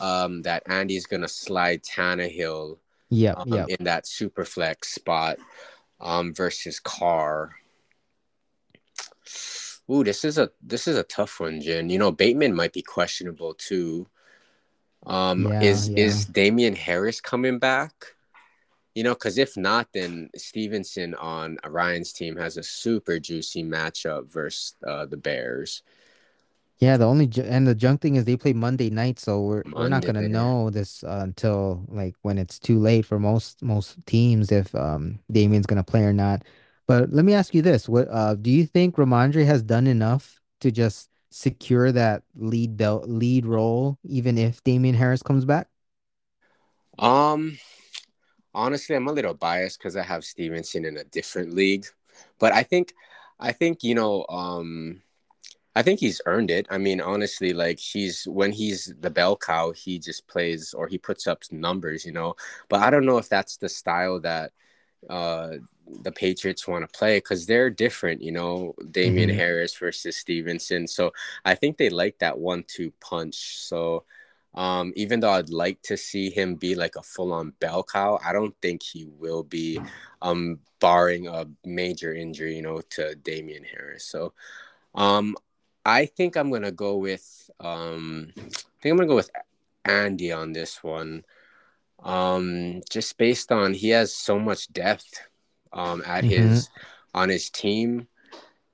[0.00, 2.78] um, that Andy's gonna slide Tannehill.
[3.08, 3.32] Yeah.
[3.32, 3.68] Um, yep.
[3.68, 5.38] In that super flex spot,
[6.00, 7.56] um, versus Carr.
[9.90, 11.90] Ooh, this is a this is a tough one, Jin.
[11.90, 14.08] You know, Bateman might be questionable too.
[15.06, 16.04] Um, yeah, is yeah.
[16.04, 17.92] is Damien Harris coming back?
[18.94, 24.32] You know, because if not, then Stevenson on Ryan's team has a super juicy matchup
[24.32, 25.82] versus uh, the Bears.
[26.78, 29.78] Yeah, the only and the junk thing is they play Monday night, so we're Monday.
[29.78, 33.96] we're not gonna know this uh, until like when it's too late for most most
[34.06, 36.42] teams if um Damien's gonna play or not.
[36.86, 40.40] But let me ask you this: What uh do you think Rhamondre has done enough
[40.60, 45.68] to just secure that lead belt lead role, even if Damien Harris comes back?
[46.98, 47.58] Um,
[48.54, 51.86] honestly, I'm a little biased because I have Stevenson in a different league,
[52.38, 52.94] but I think,
[53.38, 55.02] I think you know, um,
[55.74, 56.66] I think he's earned it.
[56.70, 60.98] I mean, honestly, like he's when he's the bell cow, he just plays or he
[60.98, 62.34] puts up numbers, you know.
[62.68, 64.52] But I don't know if that's the style that
[65.10, 65.54] uh
[66.02, 69.38] the Patriots want to play because they're different, you know, Damien mm-hmm.
[69.38, 70.86] Harris versus Stevenson.
[70.86, 71.12] So
[71.44, 73.58] I think they like that one two punch.
[73.58, 74.04] So
[74.54, 78.18] um, even though I'd like to see him be like a full on bell cow,
[78.24, 79.80] I don't think he will be,
[80.22, 84.04] um, barring a major injury, you know, to Damien Harris.
[84.04, 84.32] So
[84.94, 85.36] um,
[85.84, 88.40] I think I'm gonna go with um, I
[88.80, 89.30] think I'm gonna go with
[89.84, 91.24] Andy on this one.
[92.02, 95.20] Um, just based on he has so much depth
[95.72, 96.48] um, at mm-hmm.
[96.48, 96.68] his
[97.14, 98.08] on his team.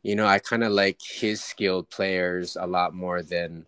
[0.02, 3.66] You know, I kind of like his skilled players a lot more than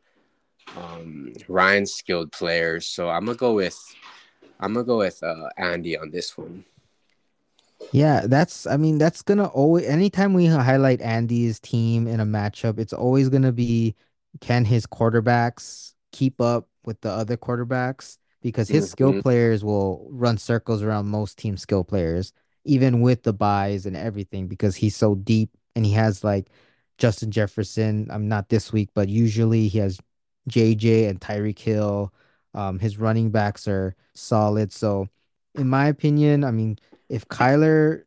[0.77, 2.87] um, Ryan's skilled players.
[2.87, 3.79] So I'm gonna go with
[4.61, 6.65] I'm gonna go with uh, Andy on this one.
[7.93, 12.79] Yeah, that's I mean that's gonna always anytime we highlight Andy's team in a matchup,
[12.79, 13.95] it's always gonna be
[14.41, 18.91] can his quarterbacks keep up with the other quarterbacks because his mm-hmm.
[18.91, 22.33] skill players will run circles around most team skill players,
[22.65, 26.49] even with the byes and everything, because he's so deep and he has like
[26.99, 28.09] Justin Jefferson.
[28.11, 29.99] I'm not this week, but usually he has
[30.49, 32.13] JJ and Tyreek Hill.
[32.55, 34.73] Um, his running backs are solid.
[34.73, 35.09] So,
[35.55, 38.05] in my opinion, I mean, if Kyler,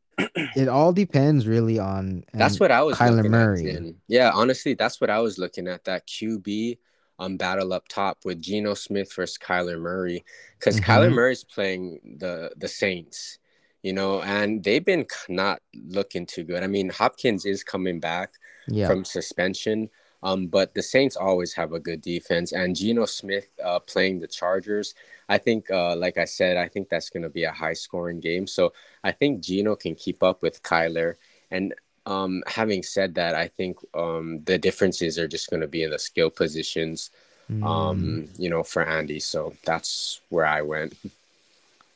[0.56, 2.24] it all depends really on.
[2.34, 2.98] That's what I was.
[2.98, 3.94] Kyler Murray.
[4.08, 5.84] Yeah, honestly, that's what I was looking at.
[5.84, 6.78] That QB
[7.20, 10.24] um battle up top with Geno Smith versus Kyler Murray,
[10.58, 10.92] because mm-hmm.
[10.92, 13.40] Kyler Murray's playing the the Saints,
[13.88, 15.62] you know, and they've been not
[15.98, 16.62] looking too good.
[16.62, 18.30] I mean, Hopkins is coming back
[18.68, 18.88] yeah.
[18.88, 19.90] from suspension.
[20.24, 24.28] Um, but the Saints always have a good defense, and Geno Smith uh, playing the
[24.28, 24.96] Chargers.
[25.30, 28.20] I think, uh, like I said, I think that's going to be a high scoring
[28.20, 28.46] game.
[28.48, 28.74] So
[29.04, 31.16] I think Geno can keep up with Kyler.
[31.52, 31.74] And
[32.06, 35.92] um, having said that, I think um, the differences are just going to be in
[35.92, 37.12] the skill positions,
[37.50, 37.64] mm.
[37.64, 39.20] um, you know, for Andy.
[39.20, 40.98] So that's where I went.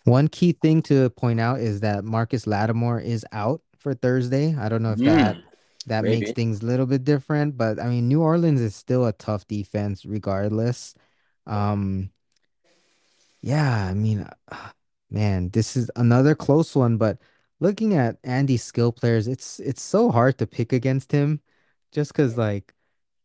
[0.06, 4.56] One key thing to point out is that Marcus Lattimore is out for Thursday.
[4.56, 5.06] I don't know if mm.
[5.06, 5.38] that
[5.88, 6.20] that Maybe.
[6.20, 7.58] makes things a little bit different.
[7.58, 10.96] But I mean, New Orleans is still a tough defense, regardless.
[11.46, 12.12] Um,
[13.42, 14.28] yeah, I mean,
[15.10, 16.98] man, this is another close one.
[16.98, 17.18] But
[17.60, 21.42] looking at Andy's skill players, it's it's so hard to pick against him,
[21.92, 22.74] just because like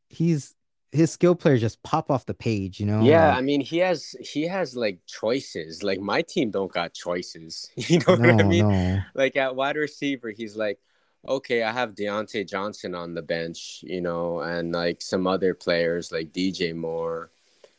[0.09, 0.56] he's
[0.97, 3.03] his skill players just pop off the page, you know?
[3.03, 5.83] Yeah, like, I mean he has he has like choices.
[5.83, 7.71] Like my team don't got choices.
[7.77, 8.69] You know no, what I mean?
[8.69, 9.03] No.
[9.15, 10.79] Like at wide receiver, he's like,
[11.27, 16.11] okay, I have Diontae Johnson on the bench, you know, and like some other players
[16.11, 17.31] like DJ Moore,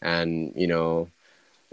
[0.02, 1.10] and you know,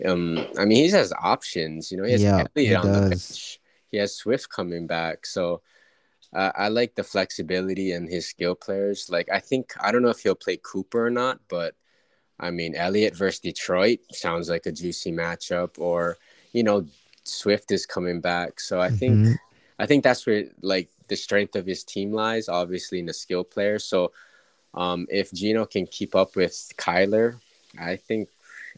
[0.04, 1.92] um, I mean, he has options.
[1.92, 3.02] You know, he has yeah, Elliott he on does.
[3.02, 3.60] the bench.
[3.90, 5.60] He has Swift coming back, so.
[6.34, 9.08] Uh, I like the flexibility and his skill players.
[9.08, 11.74] Like I think I don't know if he'll play Cooper or not, but
[12.40, 15.78] I mean Elliott versus Detroit sounds like a juicy matchup.
[15.78, 16.16] Or
[16.52, 16.86] you know
[17.22, 19.32] Swift is coming back, so I think mm-hmm.
[19.78, 23.44] I think that's where like the strength of his team lies, obviously in the skill
[23.44, 23.84] players.
[23.84, 24.12] So
[24.74, 27.38] um, if Geno can keep up with Kyler,
[27.78, 28.28] I think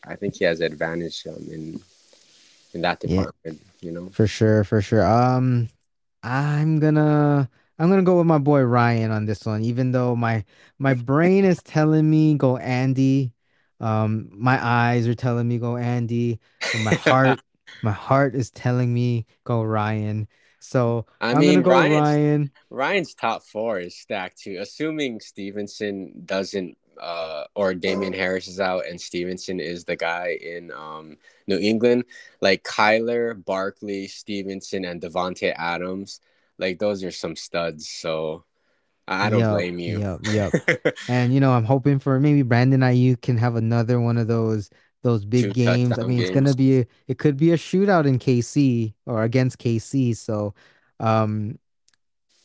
[0.05, 1.81] I think he has advantage um, in
[2.75, 3.35] in that department.
[3.45, 5.07] Yeah, you know, for sure, for sure.
[5.07, 5.69] Um,
[6.27, 10.45] I'm gonna I'm gonna go with my boy Ryan on this one, even though my
[10.79, 13.33] my brain is telling me go Andy.
[13.81, 16.41] Um, my eyes are telling me go Andy,
[16.73, 17.43] my heart
[17.83, 20.29] my heart is telling me go Ryan.
[20.61, 22.51] So I am mean, gonna go Ryan's, Ryan.
[22.71, 28.87] Ryan's top four is stacked too, assuming Stevenson doesn't uh, or Damien Harris is out
[28.87, 32.05] and Stevenson is the guy in um, New England.
[32.41, 36.21] Like Kyler, Barkley, Stevenson, and Davante Adams,
[36.59, 37.89] like those are some studs.
[37.89, 38.45] So
[39.09, 40.01] I don't yep, blame you.
[40.01, 40.97] Yep, yep.
[41.09, 44.71] and you know, I'm hoping for maybe Brandon Aiyuk can have another one of those
[45.03, 45.99] those big Two games.
[45.99, 46.31] I mean, games.
[46.31, 50.17] it's gonna be a, it could be a shootout in KC or against KC.
[50.17, 50.55] So,
[50.99, 51.59] um,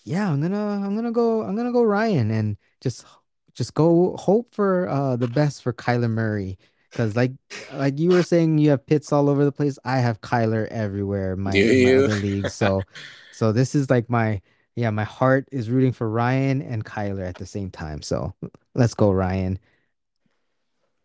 [0.03, 3.05] yeah, I'm gonna I'm gonna go I'm gonna go Ryan and just
[3.53, 6.57] just go hope for uh the best for Kyler Murray
[6.89, 7.31] because like
[7.73, 9.77] like you were saying you have Pitts all over the place.
[9.85, 11.35] I have Kyler everywhere.
[11.35, 12.49] My, my other league.
[12.49, 12.81] So
[13.31, 14.41] so this is like my
[14.75, 18.01] yeah my heart is rooting for Ryan and Kyler at the same time.
[18.01, 18.33] So
[18.75, 19.59] let's go Ryan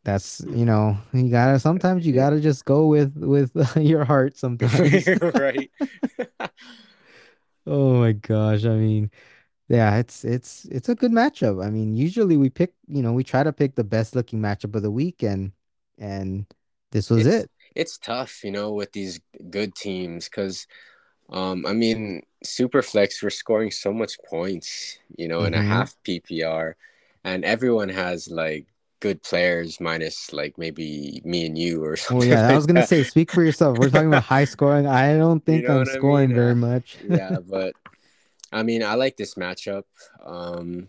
[0.06, 5.06] that's you know you gotta sometimes you gotta just go with with your heart sometimes
[5.34, 5.68] right
[7.66, 9.10] oh my gosh i mean
[9.68, 13.24] yeah it's it's it's a good matchup i mean usually we pick you know we
[13.24, 15.52] try to pick the best looking matchup of the week and
[15.98, 16.46] and
[16.92, 20.66] this was it's, it it's tough you know with these good teams because
[21.30, 25.54] um i mean superflex we're scoring so much points you know mm-hmm.
[25.54, 26.74] in a half ppr
[27.24, 28.66] and everyone has like
[29.00, 32.28] good players minus like maybe me and you or something.
[32.28, 32.88] Oh yeah, like I was gonna that.
[32.88, 33.78] say, speak for yourself.
[33.78, 34.86] We're talking about high scoring.
[34.86, 36.36] I don't think you know I'm scoring I mean?
[36.36, 36.96] very uh, much.
[37.08, 37.74] yeah, but
[38.52, 39.84] I mean, I like this matchup.
[40.24, 40.88] Um,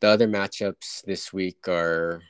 [0.00, 2.22] the other matchups this week are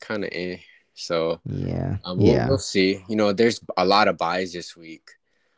[0.00, 0.58] kind of eh.
[0.94, 3.04] So yeah, um, we'll, yeah, we'll see.
[3.08, 5.10] You know, there's a lot of byes this week.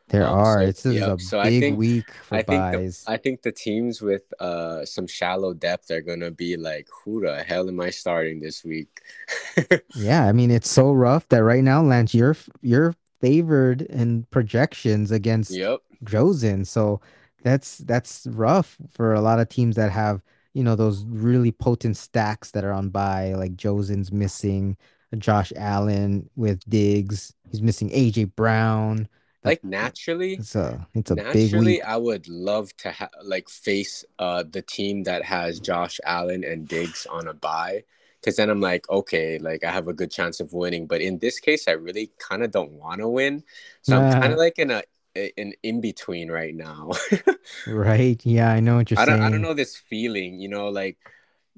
[0.09, 0.55] There um, are.
[0.57, 1.17] So, it's yep.
[1.17, 2.71] a so big think, week for I byes.
[2.71, 6.87] Think the, I think the teams with uh some shallow depth are gonna be like,
[7.03, 9.01] who the hell am I starting this week?
[9.95, 15.11] yeah, I mean it's so rough that right now, Lance, you're you're favored in projections
[15.11, 15.79] against yep.
[16.03, 16.67] Josen.
[16.67, 17.01] So
[17.43, 20.21] that's that's rough for a lot of teams that have
[20.53, 24.77] you know those really potent stacks that are on bye like Josen's missing
[25.17, 27.33] Josh Allen with Diggs.
[27.49, 29.07] He's missing AJ Brown.
[29.43, 34.05] Like naturally, it's a it's a naturally, big I would love to ha- like face
[34.19, 37.83] uh the team that has Josh Allen and Diggs on a bye
[38.19, 40.85] because then I'm like, okay, like I have a good chance of winning.
[40.85, 43.43] But in this case, I really kind of don't want to win,
[43.81, 44.83] so I'm kind of like in a
[45.15, 46.91] an in between right now.
[47.67, 48.19] right?
[48.25, 49.23] Yeah, I know what you're I don't, saying.
[49.23, 50.97] I don't know this feeling, you know, like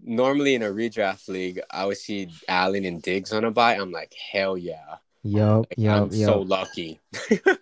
[0.04, 3.76] normally in a redraft league, I would see Allen and Diggs on a bye.
[3.76, 4.98] I'm like, hell yeah.
[5.24, 6.28] Yup, like, yup, I'm yep.
[6.28, 7.00] so lucky.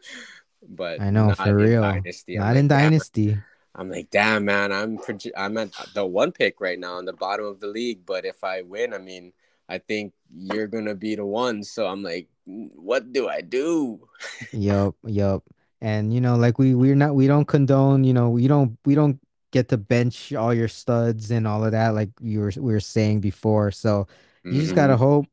[0.68, 1.82] but I know for real.
[1.82, 2.38] Dynasty.
[2.38, 3.38] Not in like, Dynasty.
[3.76, 5.00] I'm like, damn, man, I'm
[5.38, 8.06] I'm at the one pick right now on the bottom of the league.
[8.06, 9.32] But if I win, I mean,
[9.70, 11.64] I think you're gonna be the one.
[11.64, 14.08] So I'm like, what do I do?
[14.52, 15.44] yup, yup.
[15.82, 18.04] And you know, like we we're not we don't condone.
[18.04, 19.20] You know, we don't we don't
[19.52, 22.80] get to bench all your studs and all of that, like you were we were
[22.80, 23.72] saying before.
[23.72, 24.08] So
[24.44, 24.60] you mm-hmm.
[24.62, 25.04] just gotta mm-hmm.
[25.04, 25.26] hope.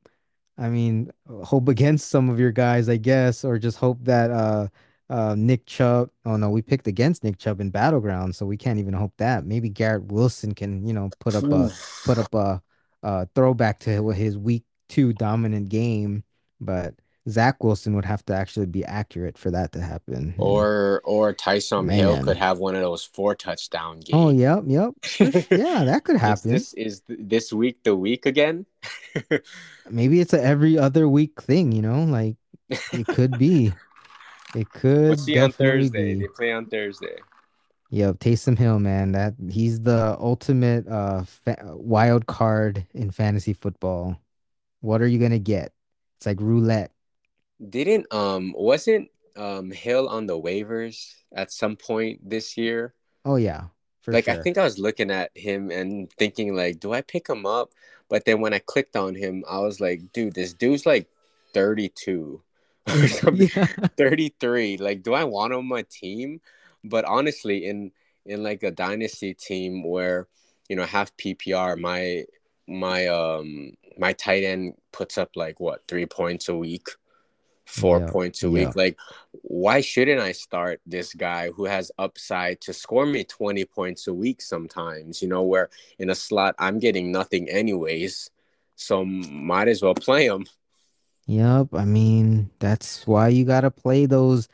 [0.57, 1.13] I mean,
[1.45, 4.69] hope against some of your guys, I guess, or just hope that uh
[5.09, 6.11] uh Nick Chubb.
[6.25, 9.45] Oh no, we picked against Nick Chubb in battleground, so we can't even hope that.
[9.45, 11.71] Maybe Garrett Wilson can, you know, put up a
[12.05, 12.63] put up a,
[13.03, 16.25] a throwback to his week two dominant game,
[16.61, 16.95] but
[17.29, 20.35] Zach Wilson would have to actually be accurate for that to happen.
[20.38, 21.99] Or or Taysom Man.
[21.99, 24.11] Hill could have one of those four touchdown games.
[24.12, 24.95] Oh, yep, yep.
[25.51, 26.55] yeah, that could happen.
[26.55, 28.67] is this, is this week the week again?
[29.91, 32.05] Maybe it's a every other week thing, you know?
[32.05, 32.37] Like
[32.69, 33.73] it could be.
[34.55, 36.14] It could What's on Thursday?
[36.14, 36.21] Be.
[36.21, 37.19] They play on Thursday.
[37.91, 39.12] Yep, Taysom Hill, man.
[39.12, 44.21] That he's the ultimate uh fa- wild card in fantasy football.
[44.81, 45.73] What are you gonna get?
[46.17, 46.93] It's like roulette.
[47.66, 52.94] Didn't um wasn't um Hill on the waivers at some point this year?
[53.25, 53.64] Oh yeah.
[54.07, 54.35] like sure.
[54.35, 57.71] I think I was looking at him and thinking like, do I pick him up?
[58.09, 61.09] But then when I clicked on him, I was like, dude, this dude's like
[61.53, 62.42] 32
[62.88, 63.51] or something.
[63.55, 63.66] yeah.
[63.99, 64.79] 33.
[64.79, 66.40] Like, do I want him on my team?
[66.85, 67.92] But honestly, in
[68.25, 70.29] in like a dynasty team where,
[70.68, 72.25] you know, half PPR, my
[72.66, 76.87] my um my tight end puts up like what three points a week
[77.68, 78.52] four yeah, points a yeah.
[78.52, 78.76] week.
[78.76, 78.98] Like,
[79.42, 84.14] why shouldn't I start this guy who has upside to score me 20 points a
[84.14, 88.31] week sometimes, you know, where in a slot I'm getting nothing anyways.
[88.76, 90.46] So might as well play him.
[91.26, 91.68] Yep.
[91.74, 94.48] I mean, that's why you got to play those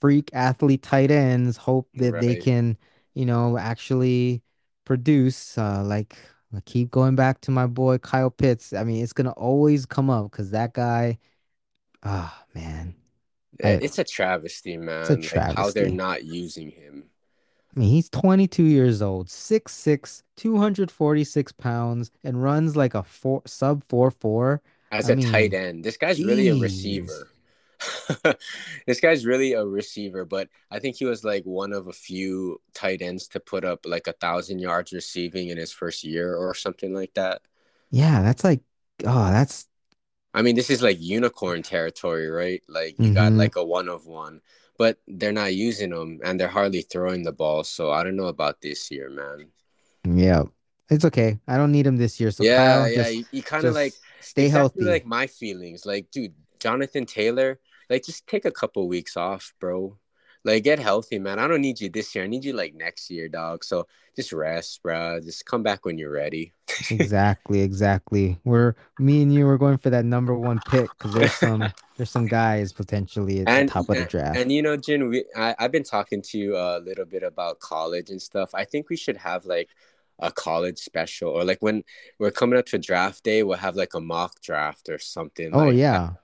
[0.00, 2.20] freak athlete tight ends, hope that right.
[2.20, 2.76] they can,
[3.14, 4.42] you know, actually
[4.84, 5.56] produce.
[5.56, 6.16] Uh, like,
[6.56, 8.72] I keep going back to my boy Kyle Pitts.
[8.72, 11.18] I mean, it's going to always come up because that guy
[12.02, 12.94] Ah, man.
[13.60, 15.00] It's a travesty, man.
[15.00, 15.38] It's a travesty.
[15.38, 17.04] Like how they're not using him.
[17.76, 23.84] I mean, he's 22 years old, 6'6, 246 pounds, and runs like a four sub
[23.84, 24.62] 4 4.
[24.90, 25.84] As I a mean, tight end.
[25.84, 26.26] This guy's geez.
[26.26, 27.28] really a receiver.
[28.86, 32.60] this guy's really a receiver, but I think he was like one of a few
[32.74, 36.54] tight ends to put up like a thousand yards receiving in his first year or
[36.54, 37.42] something like that.
[37.90, 38.60] Yeah, that's like
[39.04, 39.68] oh, that's
[40.34, 42.62] I mean, this is like unicorn territory, right?
[42.68, 43.14] Like you mm-hmm.
[43.14, 44.40] got like a one of one,
[44.78, 47.64] but they're not using them and they're hardly throwing the ball.
[47.64, 49.48] So I don't know about this year, man.
[50.04, 50.44] Yeah,
[50.90, 51.38] it's okay.
[51.48, 52.30] I don't need him this year.
[52.30, 54.82] So yeah, Kyle, yeah, just, you, you kind of like stay healthy.
[54.82, 57.58] Like my feelings, like dude, Jonathan Taylor,
[57.90, 59.98] like just take a couple weeks off, bro.
[60.44, 61.38] Like get healthy, man.
[61.38, 62.24] I don't need you this year.
[62.24, 63.64] I need you like next year, dog.
[63.64, 65.20] So just rest, bro.
[65.20, 66.52] Just come back when you're ready.
[66.90, 68.38] Exactly, exactly.
[68.44, 71.64] We're me and you were going for that number one pick because there's some
[71.96, 74.36] there's some guys potentially at and, the top of the draft.
[74.36, 77.22] And, and you know, Jin, we I, I've been talking to you a little bit
[77.22, 78.50] about college and stuff.
[78.54, 79.70] I think we should have like
[80.18, 81.84] a college special or like when
[82.18, 85.50] we're coming up to draft day, we'll have like a mock draft or something.
[85.54, 85.98] Oh like yeah.
[85.98, 86.16] That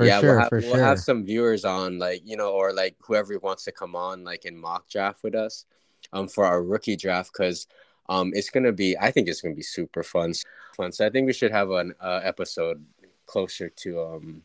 [0.00, 0.82] for yeah, sure, we'll, have, we'll sure.
[0.82, 4.46] have some viewers on, like you know, or like whoever wants to come on, like
[4.46, 5.66] in mock draft with us,
[6.14, 7.66] um, for our rookie draft, because
[8.10, 10.34] um, it's gonna be, I think it's gonna be super fun,
[10.76, 10.92] fun.
[10.92, 12.84] So I think we should have an uh, episode
[13.26, 14.42] closer to um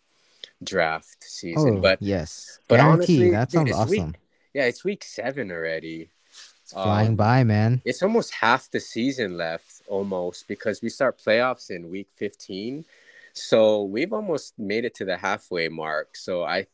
[0.63, 1.78] draft season.
[1.80, 2.93] Oh, but yes, but Guarantee.
[2.93, 4.12] honestly, that sounds dude, awesome.
[4.12, 4.21] Week,
[4.54, 6.10] yeah, it's week seven already.
[6.62, 7.82] It's flying um, by, man.
[7.86, 12.86] It's almost half the season left, almost, because we start playoffs in week 15.
[13.34, 16.15] So we've almost made it to the halfway mark.
[16.15, 16.65] So I,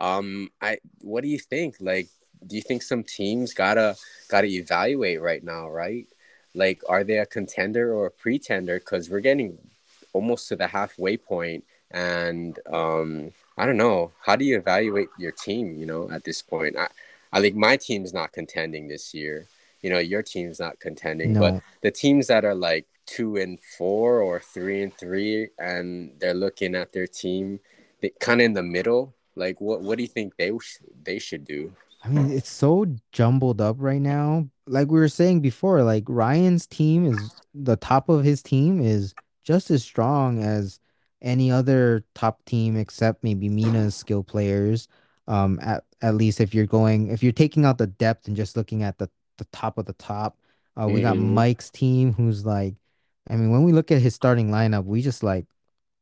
[0.00, 1.76] um, I, what do you think?
[1.80, 2.06] Like,
[2.46, 3.96] do you think some teams gotta
[4.28, 6.06] gotta evaluate right now, right?
[6.54, 8.78] Like, are they a contender or a pretender?
[8.78, 9.58] Because we're getting
[10.12, 14.12] almost to the halfway point, and um, I don't know.
[14.24, 15.74] How do you evaluate your team?
[15.74, 16.88] You know, at this point, I,
[17.32, 19.46] I think my team's not contending this year.
[19.82, 21.40] You know, your team's not contending, no.
[21.40, 26.34] but the teams that are like two and four or three and three, and they're
[26.34, 27.60] looking at their team,
[28.00, 29.14] they kind of in the middle.
[29.36, 30.52] Like, what what do you think they
[31.02, 31.72] they should do?
[32.04, 34.48] I mean, it's so jumbled up right now.
[34.66, 39.14] Like we were saying before, like Ryan's team is the top of his team is
[39.42, 40.80] just as strong as
[41.22, 44.88] any other top team except maybe Mina's skill players.
[45.26, 48.56] Um, at at least if you're going if you're taking out the depth and just
[48.56, 50.38] looking at the the top of the top.
[50.80, 51.34] Uh, we got mm-hmm.
[51.34, 52.74] Mike's team, who's like,
[53.30, 55.46] I mean, when we look at his starting lineup, we just like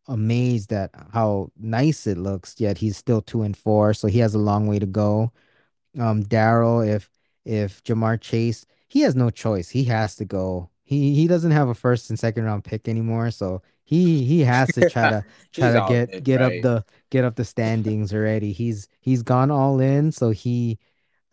[0.09, 2.57] amazed at how nice it looks.
[2.59, 5.33] Yet he's still two and four, so he has a long way to go.
[5.99, 7.11] Um, Daryl, if
[7.45, 9.69] if Ja'Marr Chase, he has no choice.
[9.69, 10.71] He has to go.
[10.83, 14.69] He he doesn't have a first and second round pick anymore, so he he has
[14.75, 16.57] to try to try to get get right?
[16.57, 18.53] up the get up the standings already.
[18.53, 20.79] He's he's gone all in, so he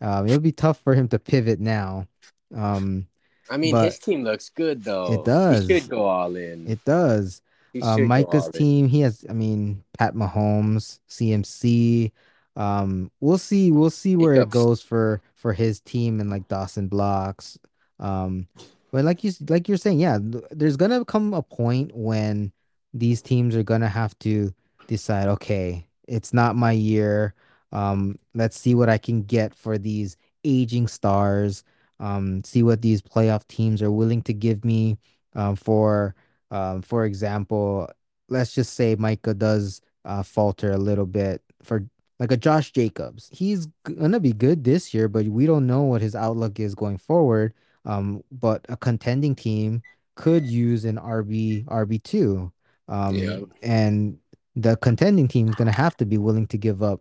[0.00, 2.06] um, it'll be tough for him to pivot now.
[2.54, 3.06] Um,
[3.50, 5.12] I mean, his team looks good though.
[5.12, 5.66] It does.
[5.66, 6.66] He should go all in.
[6.66, 7.42] It does.
[7.80, 9.24] Uh, Micah's team, he has.
[9.28, 12.12] I mean, Pat Mahomes, CMC.
[12.56, 13.70] Um, we'll see.
[13.70, 17.58] We'll see where it goes for for his team and like Dawson Blocks.
[17.98, 18.48] Um,
[18.92, 20.18] but like you like you're saying, yeah,
[20.50, 22.52] there's gonna come a point when
[22.92, 24.52] these teams are gonna have to
[24.88, 27.34] decide, okay, it's not my year.
[27.72, 31.62] Um, let's see what I can get for these aging stars.
[32.00, 34.98] Um, see what these playoff teams are willing to give me.
[35.34, 36.16] Um, for
[36.50, 37.88] um, for example,
[38.28, 41.84] let's just say Micah does uh, falter a little bit for
[42.20, 43.28] like a Josh Jacobs.
[43.32, 46.98] He's gonna be good this year, but we don't know what his outlook is going
[46.98, 47.54] forward.
[47.84, 49.82] Um, but a contending team
[50.14, 52.52] could use an RB RB two.
[52.88, 53.38] Um, yeah.
[53.62, 54.18] and
[54.54, 57.00] the contending team is gonna have to be willing to give up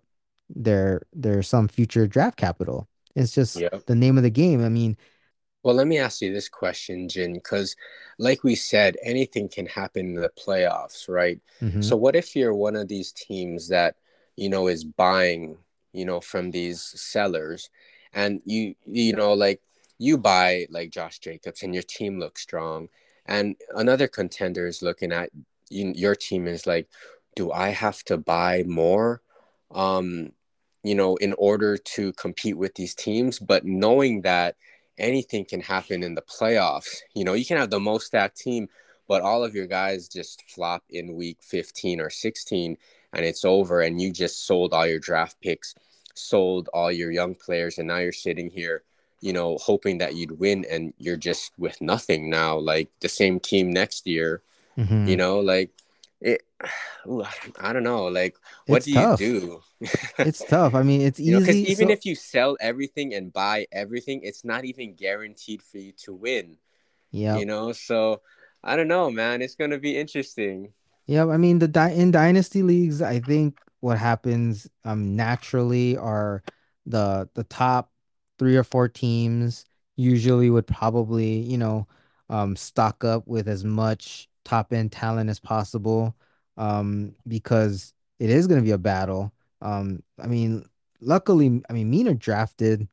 [0.50, 2.88] their their some future draft capital.
[3.16, 4.64] It's just the name of the game.
[4.64, 4.98] I mean,
[5.64, 7.76] well, let me ask you this question, Jin, because
[8.18, 11.40] like we said, anything can happen in the playoffs, right?
[11.62, 11.82] Mm-hmm.
[11.82, 13.96] So what if you're one of these teams that,
[14.40, 15.58] you know, is buying,
[15.94, 17.70] you know, from these sellers
[18.14, 19.62] and you you know, like
[19.98, 22.90] you buy like Josh Jacobs and your team looks strong
[23.26, 25.30] and another contender is looking at
[25.70, 26.88] you, your team is like,
[27.36, 29.22] do I have to buy more?
[29.72, 30.32] Um,
[30.84, 34.56] you know, in order to compete with these teams, but knowing that
[35.00, 36.98] anything can happen in the playoffs.
[37.16, 38.68] You know, you can have the most stacked team,
[39.08, 42.78] but all of your guys just flop in week 15 or 16
[43.14, 45.76] and it's over and you just sold all your draft picks,
[46.16, 48.84] sold all your young players and now you're sitting here,
[49.22, 53.40] you know, hoping that you'd win and you're just with nothing now like the same
[53.40, 54.42] team next year.
[54.78, 55.08] Mm-hmm.
[55.08, 55.72] You know, like
[56.22, 56.44] it
[57.08, 57.24] ooh,
[57.60, 58.08] I don't know.
[58.08, 59.22] Like, what it's do tough.
[59.22, 59.62] you do?
[60.20, 60.76] it's tough.
[60.76, 61.40] I mean, it's easy.
[61.40, 61.94] Because even so...
[61.94, 66.58] if you sell everything and buy everything, it's not even guaranteed for you to win.
[67.12, 67.38] Yeah.
[67.38, 68.22] You know, so
[68.64, 69.42] I don't know, man.
[69.42, 70.74] It's gonna be interesting.
[71.10, 76.44] Yeah, I mean, the in dynasty leagues, I think what happens um naturally are
[76.86, 77.92] the the top
[78.38, 81.88] three or four teams usually would probably you know
[82.30, 86.16] um stock up with as much top end talent as possible
[86.58, 89.34] um, because it is going to be a battle.
[89.62, 90.66] Um, I mean,
[91.02, 92.88] luckily, I mean, Mina drafted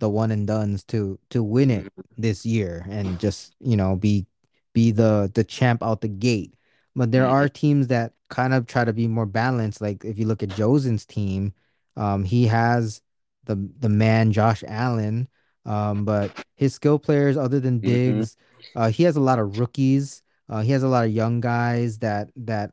[0.00, 4.26] the one and duns to to win it this year and just you know be
[4.74, 6.54] be the the champ out the gate.
[6.96, 9.80] But there are teams that kind of try to be more balanced.
[9.80, 11.52] Like if you look at Josen's team,
[11.96, 13.00] um, he has
[13.44, 15.28] the the man Josh Allen,
[15.64, 17.90] um, but his skill players other than mm-hmm.
[17.90, 18.78] Diggs, mm-hmm.
[18.78, 20.22] uh, he has a lot of rookies.
[20.48, 22.72] Uh, he has a lot of young guys that that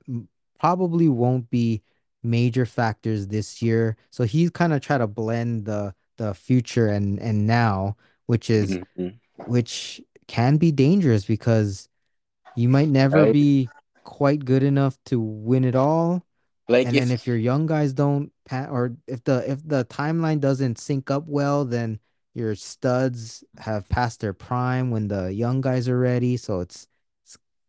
[0.60, 1.82] probably won't be
[2.24, 3.98] major factors this year.
[4.12, 8.72] So he's kind of try to blend the the future and and now, which is
[8.72, 9.10] mm-hmm.
[9.46, 11.90] which can be dangerous because
[12.56, 13.34] you might never right.
[13.34, 13.70] be
[14.04, 16.26] quite good enough to win it all.
[16.68, 20.40] Like and if, then if your young guys don't or if the if the timeline
[20.40, 22.00] doesn't sync up well, then
[22.34, 26.38] your studs have passed their prime when the young guys are ready.
[26.38, 26.88] So it's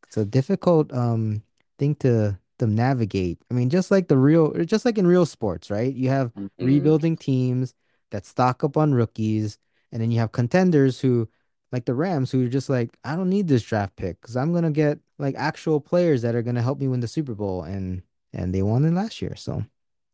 [0.07, 1.43] it's a difficult um
[1.79, 3.39] thing to to navigate.
[3.51, 5.93] I mean, just like the real, just like in real sports, right?
[5.93, 6.65] You have mm-hmm.
[6.65, 7.75] rebuilding teams
[8.13, 9.59] that stock up on rookies,
[9.91, 11.29] and then you have contenders who
[11.73, 14.53] like the Rams who are just like, I don't need this draft pick because I'm
[14.53, 18.03] gonna get like actual players that are gonna help me win the Super Bowl, and
[18.33, 19.37] and they won it last year.
[19.37, 19.65] So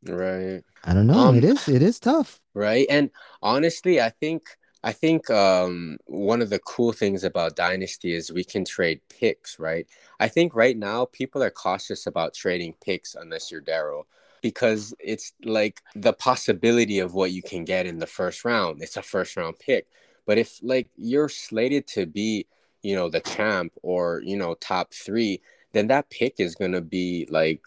[0.04, 1.18] right, I don't know.
[1.18, 2.40] Um, it is it is tough.
[2.54, 3.10] Right, and
[3.42, 4.48] honestly, I think
[4.82, 9.58] I think um, one of the cool things about Dynasty is we can trade picks.
[9.58, 9.86] Right,
[10.20, 14.04] I think right now people are cautious about trading picks unless you're Daryl
[14.42, 18.82] because it's like the possibility of what you can get in the first round.
[18.82, 19.86] It's a first round pick.
[20.26, 22.46] But if like you're slated to be,
[22.82, 25.40] you know, the champ or, you know, top three,
[25.72, 27.62] then that pick is going to be like,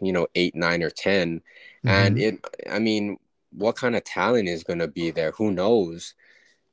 [0.00, 1.38] you know, eight, nine, or 10.
[1.38, 1.88] Mm-hmm.
[1.88, 3.18] And it, I mean,
[3.52, 5.32] what kind of talent is going to be there?
[5.32, 6.14] Who knows?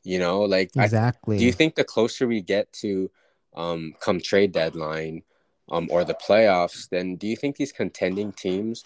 [0.03, 1.37] You know, like, exactly.
[1.37, 3.09] I, do you think the closer we get to
[3.55, 5.23] um, come trade deadline
[5.69, 8.83] um, or the playoffs, then do you think these contending teams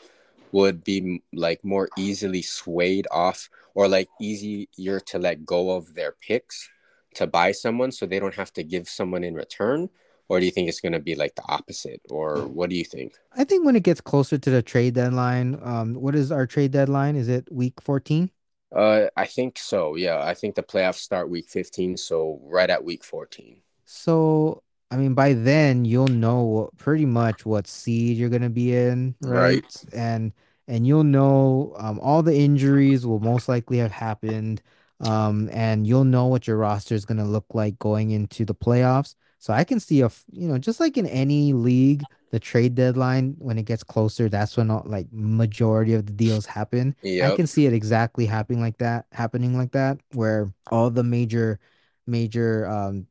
[0.51, 6.13] would be like more easily swayed off or like easier to let go of their
[6.13, 6.69] picks
[7.15, 9.89] to buy someone so they don't have to give someone in return?
[10.27, 12.01] Or do you think it's going to be like the opposite?
[12.09, 13.15] Or what do you think?
[13.33, 16.71] I think when it gets closer to the trade deadline um what is our trade
[16.71, 17.15] deadline?
[17.15, 18.29] Is it week 14
[18.75, 20.19] uh i think so yeah.
[20.21, 25.13] I think the playoffs start week 15 so right at week 14 so I mean,
[25.13, 29.63] by then you'll know pretty much what seed you're gonna be in, right?
[29.63, 29.85] right.
[29.93, 30.33] And
[30.67, 34.61] and you'll know um, all the injuries will most likely have happened,
[35.01, 39.15] um, and you'll know what your roster is gonna look like going into the playoffs.
[39.39, 43.35] So I can see a, you know, just like in any league, the trade deadline
[43.39, 46.95] when it gets closer, that's when all, like majority of the deals happen.
[47.01, 47.31] Yep.
[47.31, 51.59] I can see it exactly happening like that, happening like that, where all the major,
[52.05, 53.07] major um,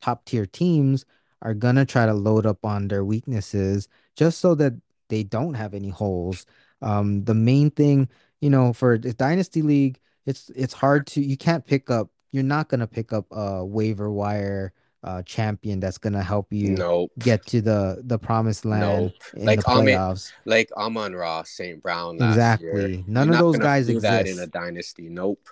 [0.00, 1.04] top tier teams
[1.42, 4.74] are gonna try to load up on their weaknesses just so that
[5.08, 6.44] they don't have any holes.
[6.80, 8.08] Um, the main thing,
[8.40, 12.08] you know, for the dynasty league, it's it's hard to you can't pick up.
[12.30, 14.72] You're not gonna pick up a waiver wire
[15.04, 17.10] uh, champion that's gonna help you nope.
[17.18, 19.44] get to the the promised land nope.
[19.44, 20.30] like the playoffs.
[20.30, 21.82] Amon, like Amon-Ra, St.
[21.82, 22.16] Brown.
[22.16, 22.96] exactly.
[22.96, 23.04] Year.
[23.06, 25.08] None You're of those guys exist that in a dynasty.
[25.08, 25.48] Nope.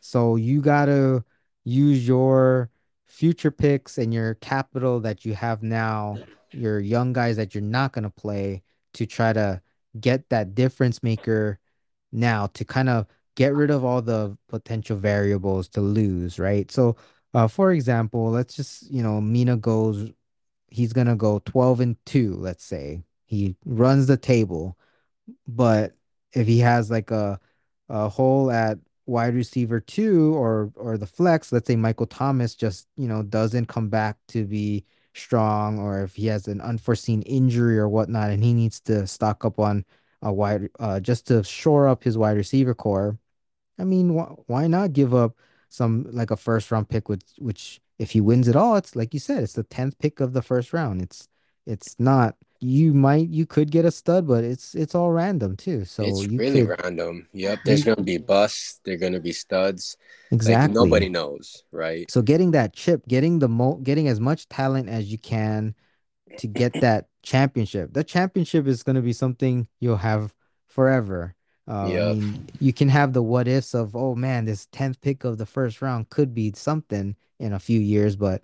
[0.00, 1.24] So you gotta
[1.64, 2.70] use your
[3.14, 6.18] future picks and your capital that you have now,
[6.50, 8.62] your young guys that you're not going to play
[8.94, 9.60] to try to
[10.00, 11.60] get that difference maker
[12.10, 13.06] now to kind of
[13.36, 16.70] get rid of all the potential variables to lose, right?
[16.70, 16.96] So,
[17.34, 20.10] uh, for example, let's just, you know, Mina goes,
[20.68, 23.02] he's going to go 12 and 2, let's say.
[23.26, 24.78] He runs the table,
[25.46, 25.94] but
[26.32, 27.40] if he has like a,
[27.88, 32.88] a hole at wide receiver two or or the flex, let's say Michael Thomas just,
[32.96, 37.78] you know, doesn't come back to be strong or if he has an unforeseen injury
[37.78, 39.84] or whatnot and he needs to stock up on
[40.22, 43.18] a wide uh just to shore up his wide receiver core.
[43.78, 45.36] I mean, wh- why not give up
[45.68, 49.14] some like a first round pick which which if he wins it all, it's like
[49.14, 51.02] you said, it's the 10th pick of the first round.
[51.02, 51.28] It's
[51.66, 55.84] it's not you might you could get a stud, but it's it's all random too.
[55.84, 57.28] So it's really could, random.
[57.32, 58.80] Yep, there's gonna be busts.
[58.84, 59.96] There're gonna be studs.
[60.30, 60.68] Exactly.
[60.68, 62.10] Like, nobody knows, right?
[62.10, 65.74] So getting that chip, getting the mo, getting as much talent as you can
[66.38, 67.92] to get that championship.
[67.92, 70.34] The championship is gonna be something you'll have
[70.66, 71.34] forever.
[71.66, 72.10] Uh, yep.
[72.10, 75.38] I mean, you can have the what ifs of, oh man, this tenth pick of
[75.38, 78.42] the first round could be something in a few years, but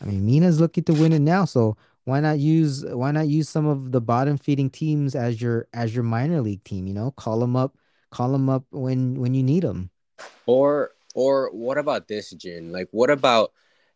[0.00, 1.44] I mean, Mina's looking to win it now.
[1.44, 5.66] So why not use why not use some of the bottom feeding teams as your
[5.72, 6.86] as your minor league team?
[6.86, 7.76] You know, call them up,
[8.10, 9.90] call them up when when you need them.
[10.46, 12.70] Or or what about this, Jin?
[12.70, 13.52] Like, what about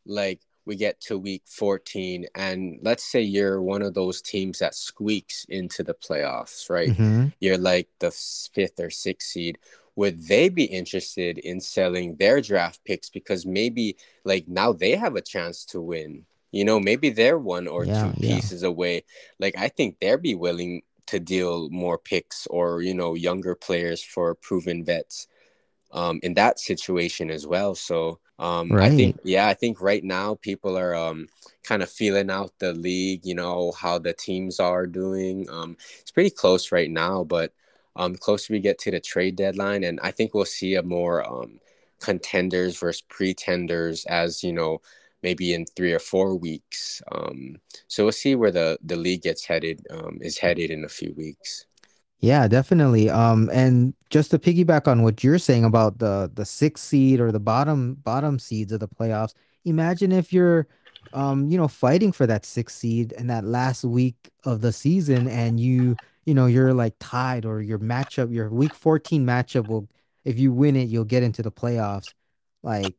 [0.06, 0.40] like
[0.70, 5.44] we get to week 14 and let's say you're one of those teams that squeaks
[5.48, 7.26] into the playoffs right mm-hmm.
[7.40, 8.12] you're like the
[8.54, 9.58] fifth or sixth seed
[9.96, 15.16] would they be interested in selling their draft picks because maybe like now they have
[15.16, 18.68] a chance to win you know, maybe they're one or yeah, two pieces yeah.
[18.68, 19.04] away.
[19.38, 24.02] Like I think they'd be willing to deal more picks or you know younger players
[24.02, 25.26] for proven vets
[25.92, 27.74] um, in that situation as well.
[27.74, 28.90] So um, right.
[28.90, 31.28] I think yeah, I think right now people are um,
[31.62, 33.24] kind of feeling out the league.
[33.24, 35.46] You know how the teams are doing.
[35.50, 37.52] Um, it's pretty close right now, but
[37.96, 41.26] um, closer we get to the trade deadline, and I think we'll see a more
[41.30, 41.60] um,
[42.00, 44.80] contenders versus pretenders as you know
[45.22, 47.02] maybe in three or four weeks.
[47.12, 47.56] Um,
[47.88, 51.12] so we'll see where the the league gets headed um, is headed in a few
[51.14, 51.66] weeks.
[52.20, 53.08] Yeah, definitely.
[53.08, 57.32] Um, and just to piggyback on what you're saying about the the sixth seed or
[57.32, 60.66] the bottom bottom seeds of the playoffs, imagine if you're
[61.12, 65.28] um, you know, fighting for that sixth seed in that last week of the season
[65.28, 69.88] and you, you know, you're like tied or your matchup, your week 14 matchup will
[70.24, 72.12] if you win it, you'll get into the playoffs
[72.62, 72.94] like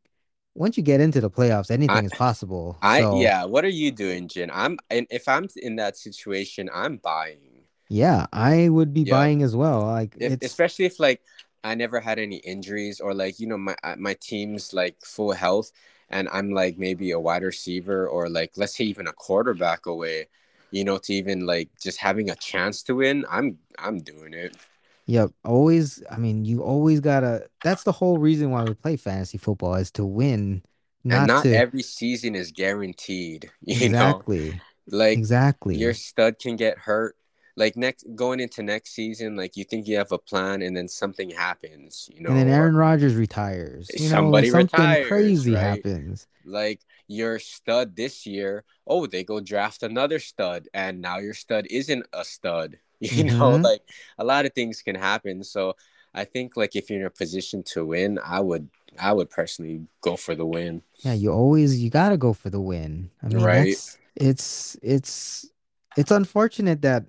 [0.54, 2.76] once you get into the playoffs, anything I, is possible.
[2.82, 3.44] I so, yeah.
[3.44, 4.50] What are you doing, Jin?
[4.52, 7.51] I'm and if I'm in that situation, I'm buying.
[7.92, 9.82] Yeah, I would be buying as well.
[9.82, 11.20] Like if, especially if like
[11.62, 15.32] I never had any injuries or like you know my uh, my team's like full
[15.32, 15.70] health
[16.08, 20.28] and I'm like maybe a wide receiver or like let's say even a quarterback away,
[20.70, 23.26] you know, to even like just having a chance to win.
[23.30, 24.56] I'm I'm doing it.
[25.04, 25.32] Yep.
[25.44, 29.74] Always, I mean, you always gotta that's the whole reason why we play fantasy football
[29.74, 30.62] is to win.
[31.04, 31.54] Not and not to...
[31.54, 33.50] every season is guaranteed.
[33.60, 34.50] You exactly.
[34.50, 34.56] know?
[34.98, 35.76] Like exactly.
[35.76, 37.16] Your stud can get hurt.
[37.56, 40.88] Like next going into next season, like you think you have a plan and then
[40.88, 42.30] something happens, you know.
[42.30, 43.90] And then Aaron Rodgers retires.
[43.92, 45.60] You somebody know, something retires, crazy right?
[45.60, 46.26] happens.
[46.44, 51.66] Like your stud this year, oh, they go draft another stud, and now your stud
[51.70, 53.38] isn't a stud you mm-hmm.
[53.38, 53.82] know like
[54.18, 55.74] a lot of things can happen so
[56.14, 58.68] i think like if you're in a position to win i would
[59.00, 62.60] i would personally go for the win yeah you always you gotta go for the
[62.60, 63.76] win i mean right
[64.14, 65.50] it's it's
[65.96, 67.04] it's unfortunate that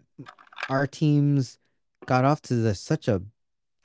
[0.69, 1.57] our teams
[2.05, 3.21] got off to the, such a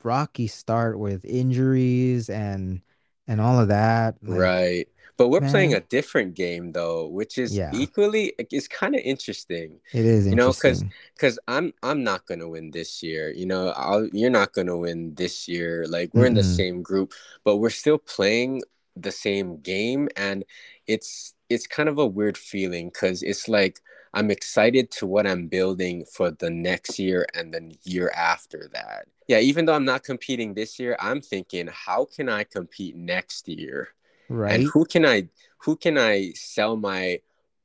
[0.05, 2.81] rocky start with injuries and
[3.26, 5.51] and all of that like, right but we're Man.
[5.51, 7.72] playing a different game though, which is yeah.
[7.74, 9.81] equally it's kind of interesting.
[9.93, 13.33] It is, you know, because because I'm I'm not gonna win this year.
[13.33, 15.87] You know, I'll, you're not gonna win this year.
[15.89, 16.29] Like we're mm-hmm.
[16.29, 17.12] in the same group,
[17.43, 18.62] but we're still playing
[18.95, 20.45] the same game, and
[20.87, 23.81] it's it's kind of a weird feeling because it's like
[24.14, 29.06] I'm excited to what I'm building for the next year and the year after that.
[29.28, 33.48] Yeah, even though I'm not competing this year, I'm thinking, how can I compete next
[33.48, 33.88] year?
[34.28, 35.28] right and who can i
[35.59, 37.18] who can i sell my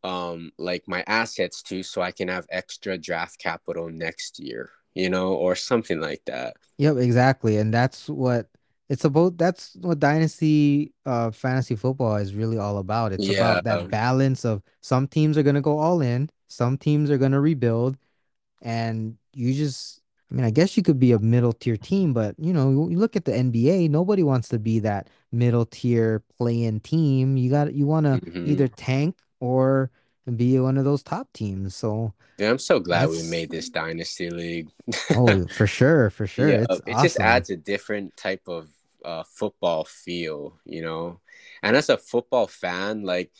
[0.03, 5.09] um like my assets to so i can have extra draft capital next year you
[5.09, 8.47] know or something like that yep exactly and that's what
[8.93, 13.57] it's about that's what dynasty uh fantasy football is really all about it's yeah.
[13.57, 17.17] about that balance of some teams are going to go all in some teams are
[17.17, 17.97] going to rebuild
[18.61, 19.99] and you just
[20.31, 22.97] I mean, I guess you could be a middle tier team, but you know, you
[22.97, 27.37] look at the NBA, nobody wants to be that middle tier playing team.
[27.37, 28.49] You got you want to mm-hmm.
[28.49, 29.91] either tank or
[30.35, 31.75] be one of those top teams.
[31.75, 34.69] So yeah, I'm so glad we made this dynasty league.
[35.11, 36.49] oh, for sure, for sure.
[36.49, 37.03] Yeah, it's it awesome.
[37.03, 38.69] just adds a different type of
[39.04, 41.20] uh, football feel, you know.
[41.62, 43.32] And as a football fan, like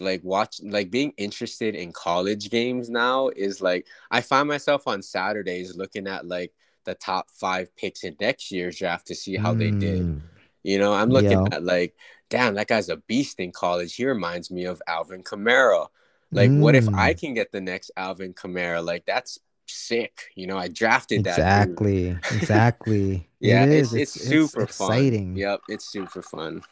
[0.00, 5.02] like watch like being interested in college games now is like I find myself on
[5.02, 6.52] Saturdays looking at like
[6.84, 9.58] the top five picks in next year's draft to see how mm.
[9.58, 10.02] they did.
[10.02, 10.20] Mm.
[10.62, 11.56] You know, I'm looking yeah.
[11.56, 11.94] at like,
[12.30, 13.94] damn, that guy's a beast in college.
[13.94, 15.88] He reminds me of Alvin Kamara.
[16.32, 16.60] Like, mm.
[16.60, 17.20] what if I mm.
[17.20, 18.84] can get the next Alvin Kamara?
[18.84, 20.30] Like, that's sick.
[20.34, 22.24] You know, I drafted exactly, that.
[22.32, 22.36] Exactly.
[22.36, 23.28] Exactly.
[23.40, 23.94] yeah, it is.
[23.94, 25.34] It's, it's, it's super it's exciting.
[25.34, 25.36] Fun.
[25.36, 26.62] Yep, it's super fun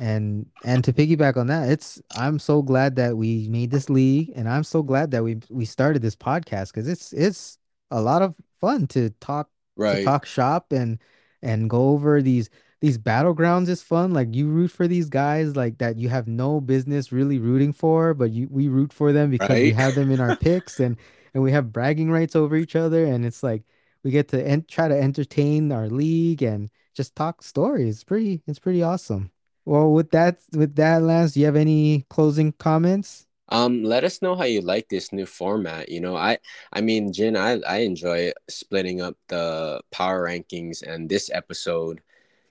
[0.00, 4.32] and and to piggyback on that it's i'm so glad that we made this league
[4.34, 7.58] and i'm so glad that we we started this podcast because it's it's
[7.90, 10.98] a lot of fun to talk right to talk shop and
[11.42, 12.48] and go over these
[12.80, 16.60] these battlegrounds is fun like you root for these guys like that you have no
[16.60, 19.64] business really rooting for but you we root for them because right?
[19.64, 20.96] we have them in our picks and
[21.34, 23.62] and we have bragging rights over each other and it's like
[24.02, 28.42] we get to en- try to entertain our league and just talk stories it's pretty
[28.46, 29.30] it's pretty awesome
[29.64, 33.26] well, with that, with that, Lance, do you have any closing comments?
[33.50, 35.88] Um, let us know how you like this new format.
[35.88, 36.38] You know, I,
[36.72, 42.00] I mean, Jin, I, I enjoy splitting up the power rankings and this episode.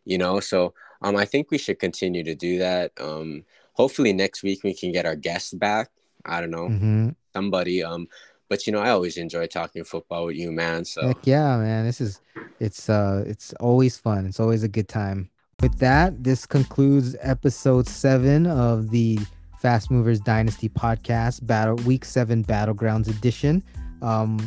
[0.06, 2.92] You know, so um, I think we should continue to do that.
[3.00, 5.90] Um, hopefully next week we can get our guests back.
[6.26, 7.10] I don't know, mm-hmm.
[7.34, 7.84] somebody.
[7.84, 8.08] Um,
[8.50, 10.84] but you know, I always enjoy talking football with you, man.
[10.84, 12.22] So Heck yeah, man, this is
[12.60, 14.26] it's uh, it's always fun.
[14.26, 15.30] It's always a good time.
[15.62, 19.20] With that, this concludes episode seven of the
[19.60, 23.64] Fast Movers Dynasty podcast, Battle Week Seven Battlegrounds edition.
[24.02, 24.40] Um,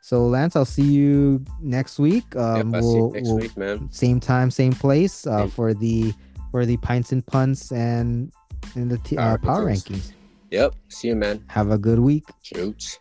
[0.00, 2.34] so Lance, I'll see you next week.
[2.36, 3.90] Um, yep, we'll, next we'll, week, man.
[3.92, 6.14] Same time, same place uh, for the
[6.50, 8.32] for the pints and punts and
[8.74, 10.12] in the t- power, uh, power rankings.
[10.50, 10.74] Yep.
[10.88, 11.44] See you, man.
[11.48, 12.24] Have a good week.
[12.42, 12.98] Shoots.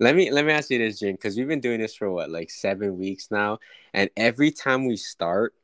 [0.00, 2.30] Let me let me ask you this, Jin, because we've been doing this for what,
[2.30, 3.58] like seven weeks now,
[3.92, 5.54] and every time we start,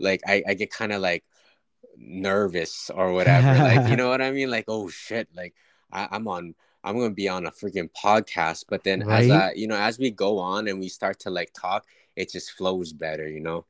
[0.00, 1.24] like I, I get kind of like
[1.96, 3.56] nervous or whatever.
[3.62, 4.50] like, you know what I mean?
[4.50, 5.54] Like, oh shit, like
[5.92, 6.54] I, I'm on
[6.86, 8.64] I'm gonna be on a freaking podcast.
[8.68, 9.24] But then right?
[9.24, 12.30] as I, you know, as we go on and we start to like talk, it
[12.30, 13.66] just flows better, you know.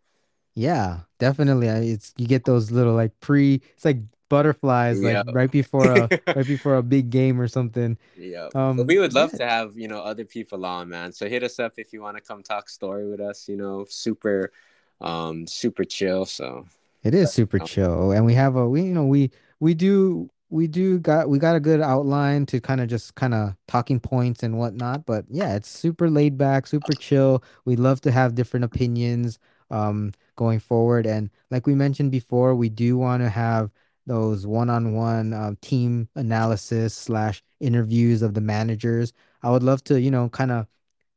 [0.55, 1.69] Yeah, definitely.
[1.69, 3.63] It's you get those little like pre.
[3.75, 3.99] It's like
[4.29, 7.97] butterflies like right before a right before a big game or something.
[8.17, 8.49] Yeah.
[8.55, 9.39] Um, we would love yeah.
[9.39, 11.13] to have, you know, other people on, man.
[11.13, 13.87] So hit us up if you want to come talk story with us, you know,
[13.89, 14.53] super
[15.01, 16.25] um super chill.
[16.25, 16.67] So
[17.03, 18.13] it is super chill.
[18.13, 21.57] And we have a we you know, we we do we do got we got
[21.57, 25.07] a good outline to kind of just kind of talking points and whatnot.
[25.07, 27.43] But yeah, it's super laid back, super chill.
[27.65, 29.39] We love to have different opinions
[29.71, 31.07] um going forward.
[31.07, 33.71] And like we mentioned before, we do want to have
[34.07, 39.13] those one-on-one uh, team analysis slash interviews of the managers.
[39.43, 40.67] I would love to, you know, kind of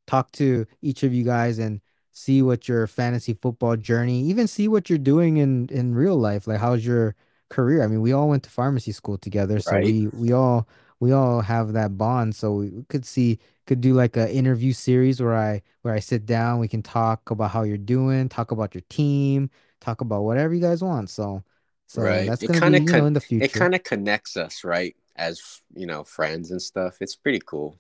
[0.08, 1.82] talk to each of you guys and
[2.12, 6.48] see what your fantasy football journey, even see what you're doing in in real life.
[6.48, 7.16] Like, how's your
[7.50, 7.84] career?
[7.84, 9.86] I mean, we all went to pharmacy school together, so right.
[9.86, 10.68] we we all
[11.00, 12.36] we all have that bond.
[12.36, 16.26] So we could see could do like a interview series where I where I sit
[16.26, 20.54] down, we can talk about how you're doing, talk about your team, talk about whatever
[20.54, 21.10] you guys want.
[21.10, 21.44] So
[21.90, 22.28] so um, right.
[22.28, 23.46] that's gonna be you con- know, in the future.
[23.46, 24.96] It kind of connects us, right?
[25.16, 26.98] As you know, friends and stuff.
[27.02, 27.78] It's pretty cool.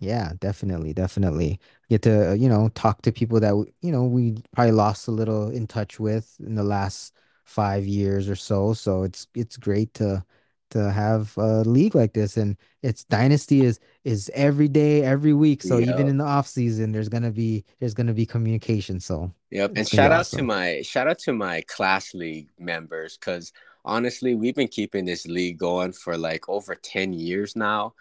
[0.00, 1.60] Yeah, definitely, definitely.
[1.88, 5.10] Get to, uh, you know, talk to people that, you know, we probably lost a
[5.12, 7.14] little in touch with in the last
[7.44, 8.74] five years or so.
[8.74, 10.24] So it's it's great to
[10.70, 12.36] to have a league like this.
[12.36, 15.62] And its dynasty is is every day, every week.
[15.62, 15.88] So yep.
[15.94, 19.00] even in the off season, there's gonna be there's gonna be communication.
[19.00, 19.72] So Yep.
[19.76, 20.38] And shout out awesome.
[20.38, 23.52] to my shout out to my class league members because
[23.84, 27.94] honestly, we've been keeping this league going for like over 10 years now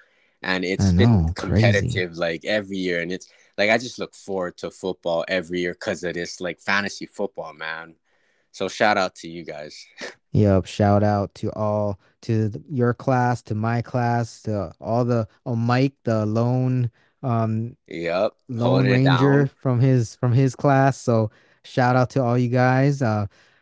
[0.44, 2.20] and it's know, been competitive crazy.
[2.20, 6.04] like every year and it's like i just look forward to football every year because
[6.04, 7.96] of this like fantasy football man
[8.52, 9.86] so shout out to you guys
[10.32, 15.56] yep shout out to all to your class to my class to all the oh
[15.56, 16.92] mike the lone
[17.24, 20.98] um yep lone ranger from his from his class.
[20.98, 21.32] So
[21.64, 23.02] shout out to all you guys.
[23.02, 23.28] Uh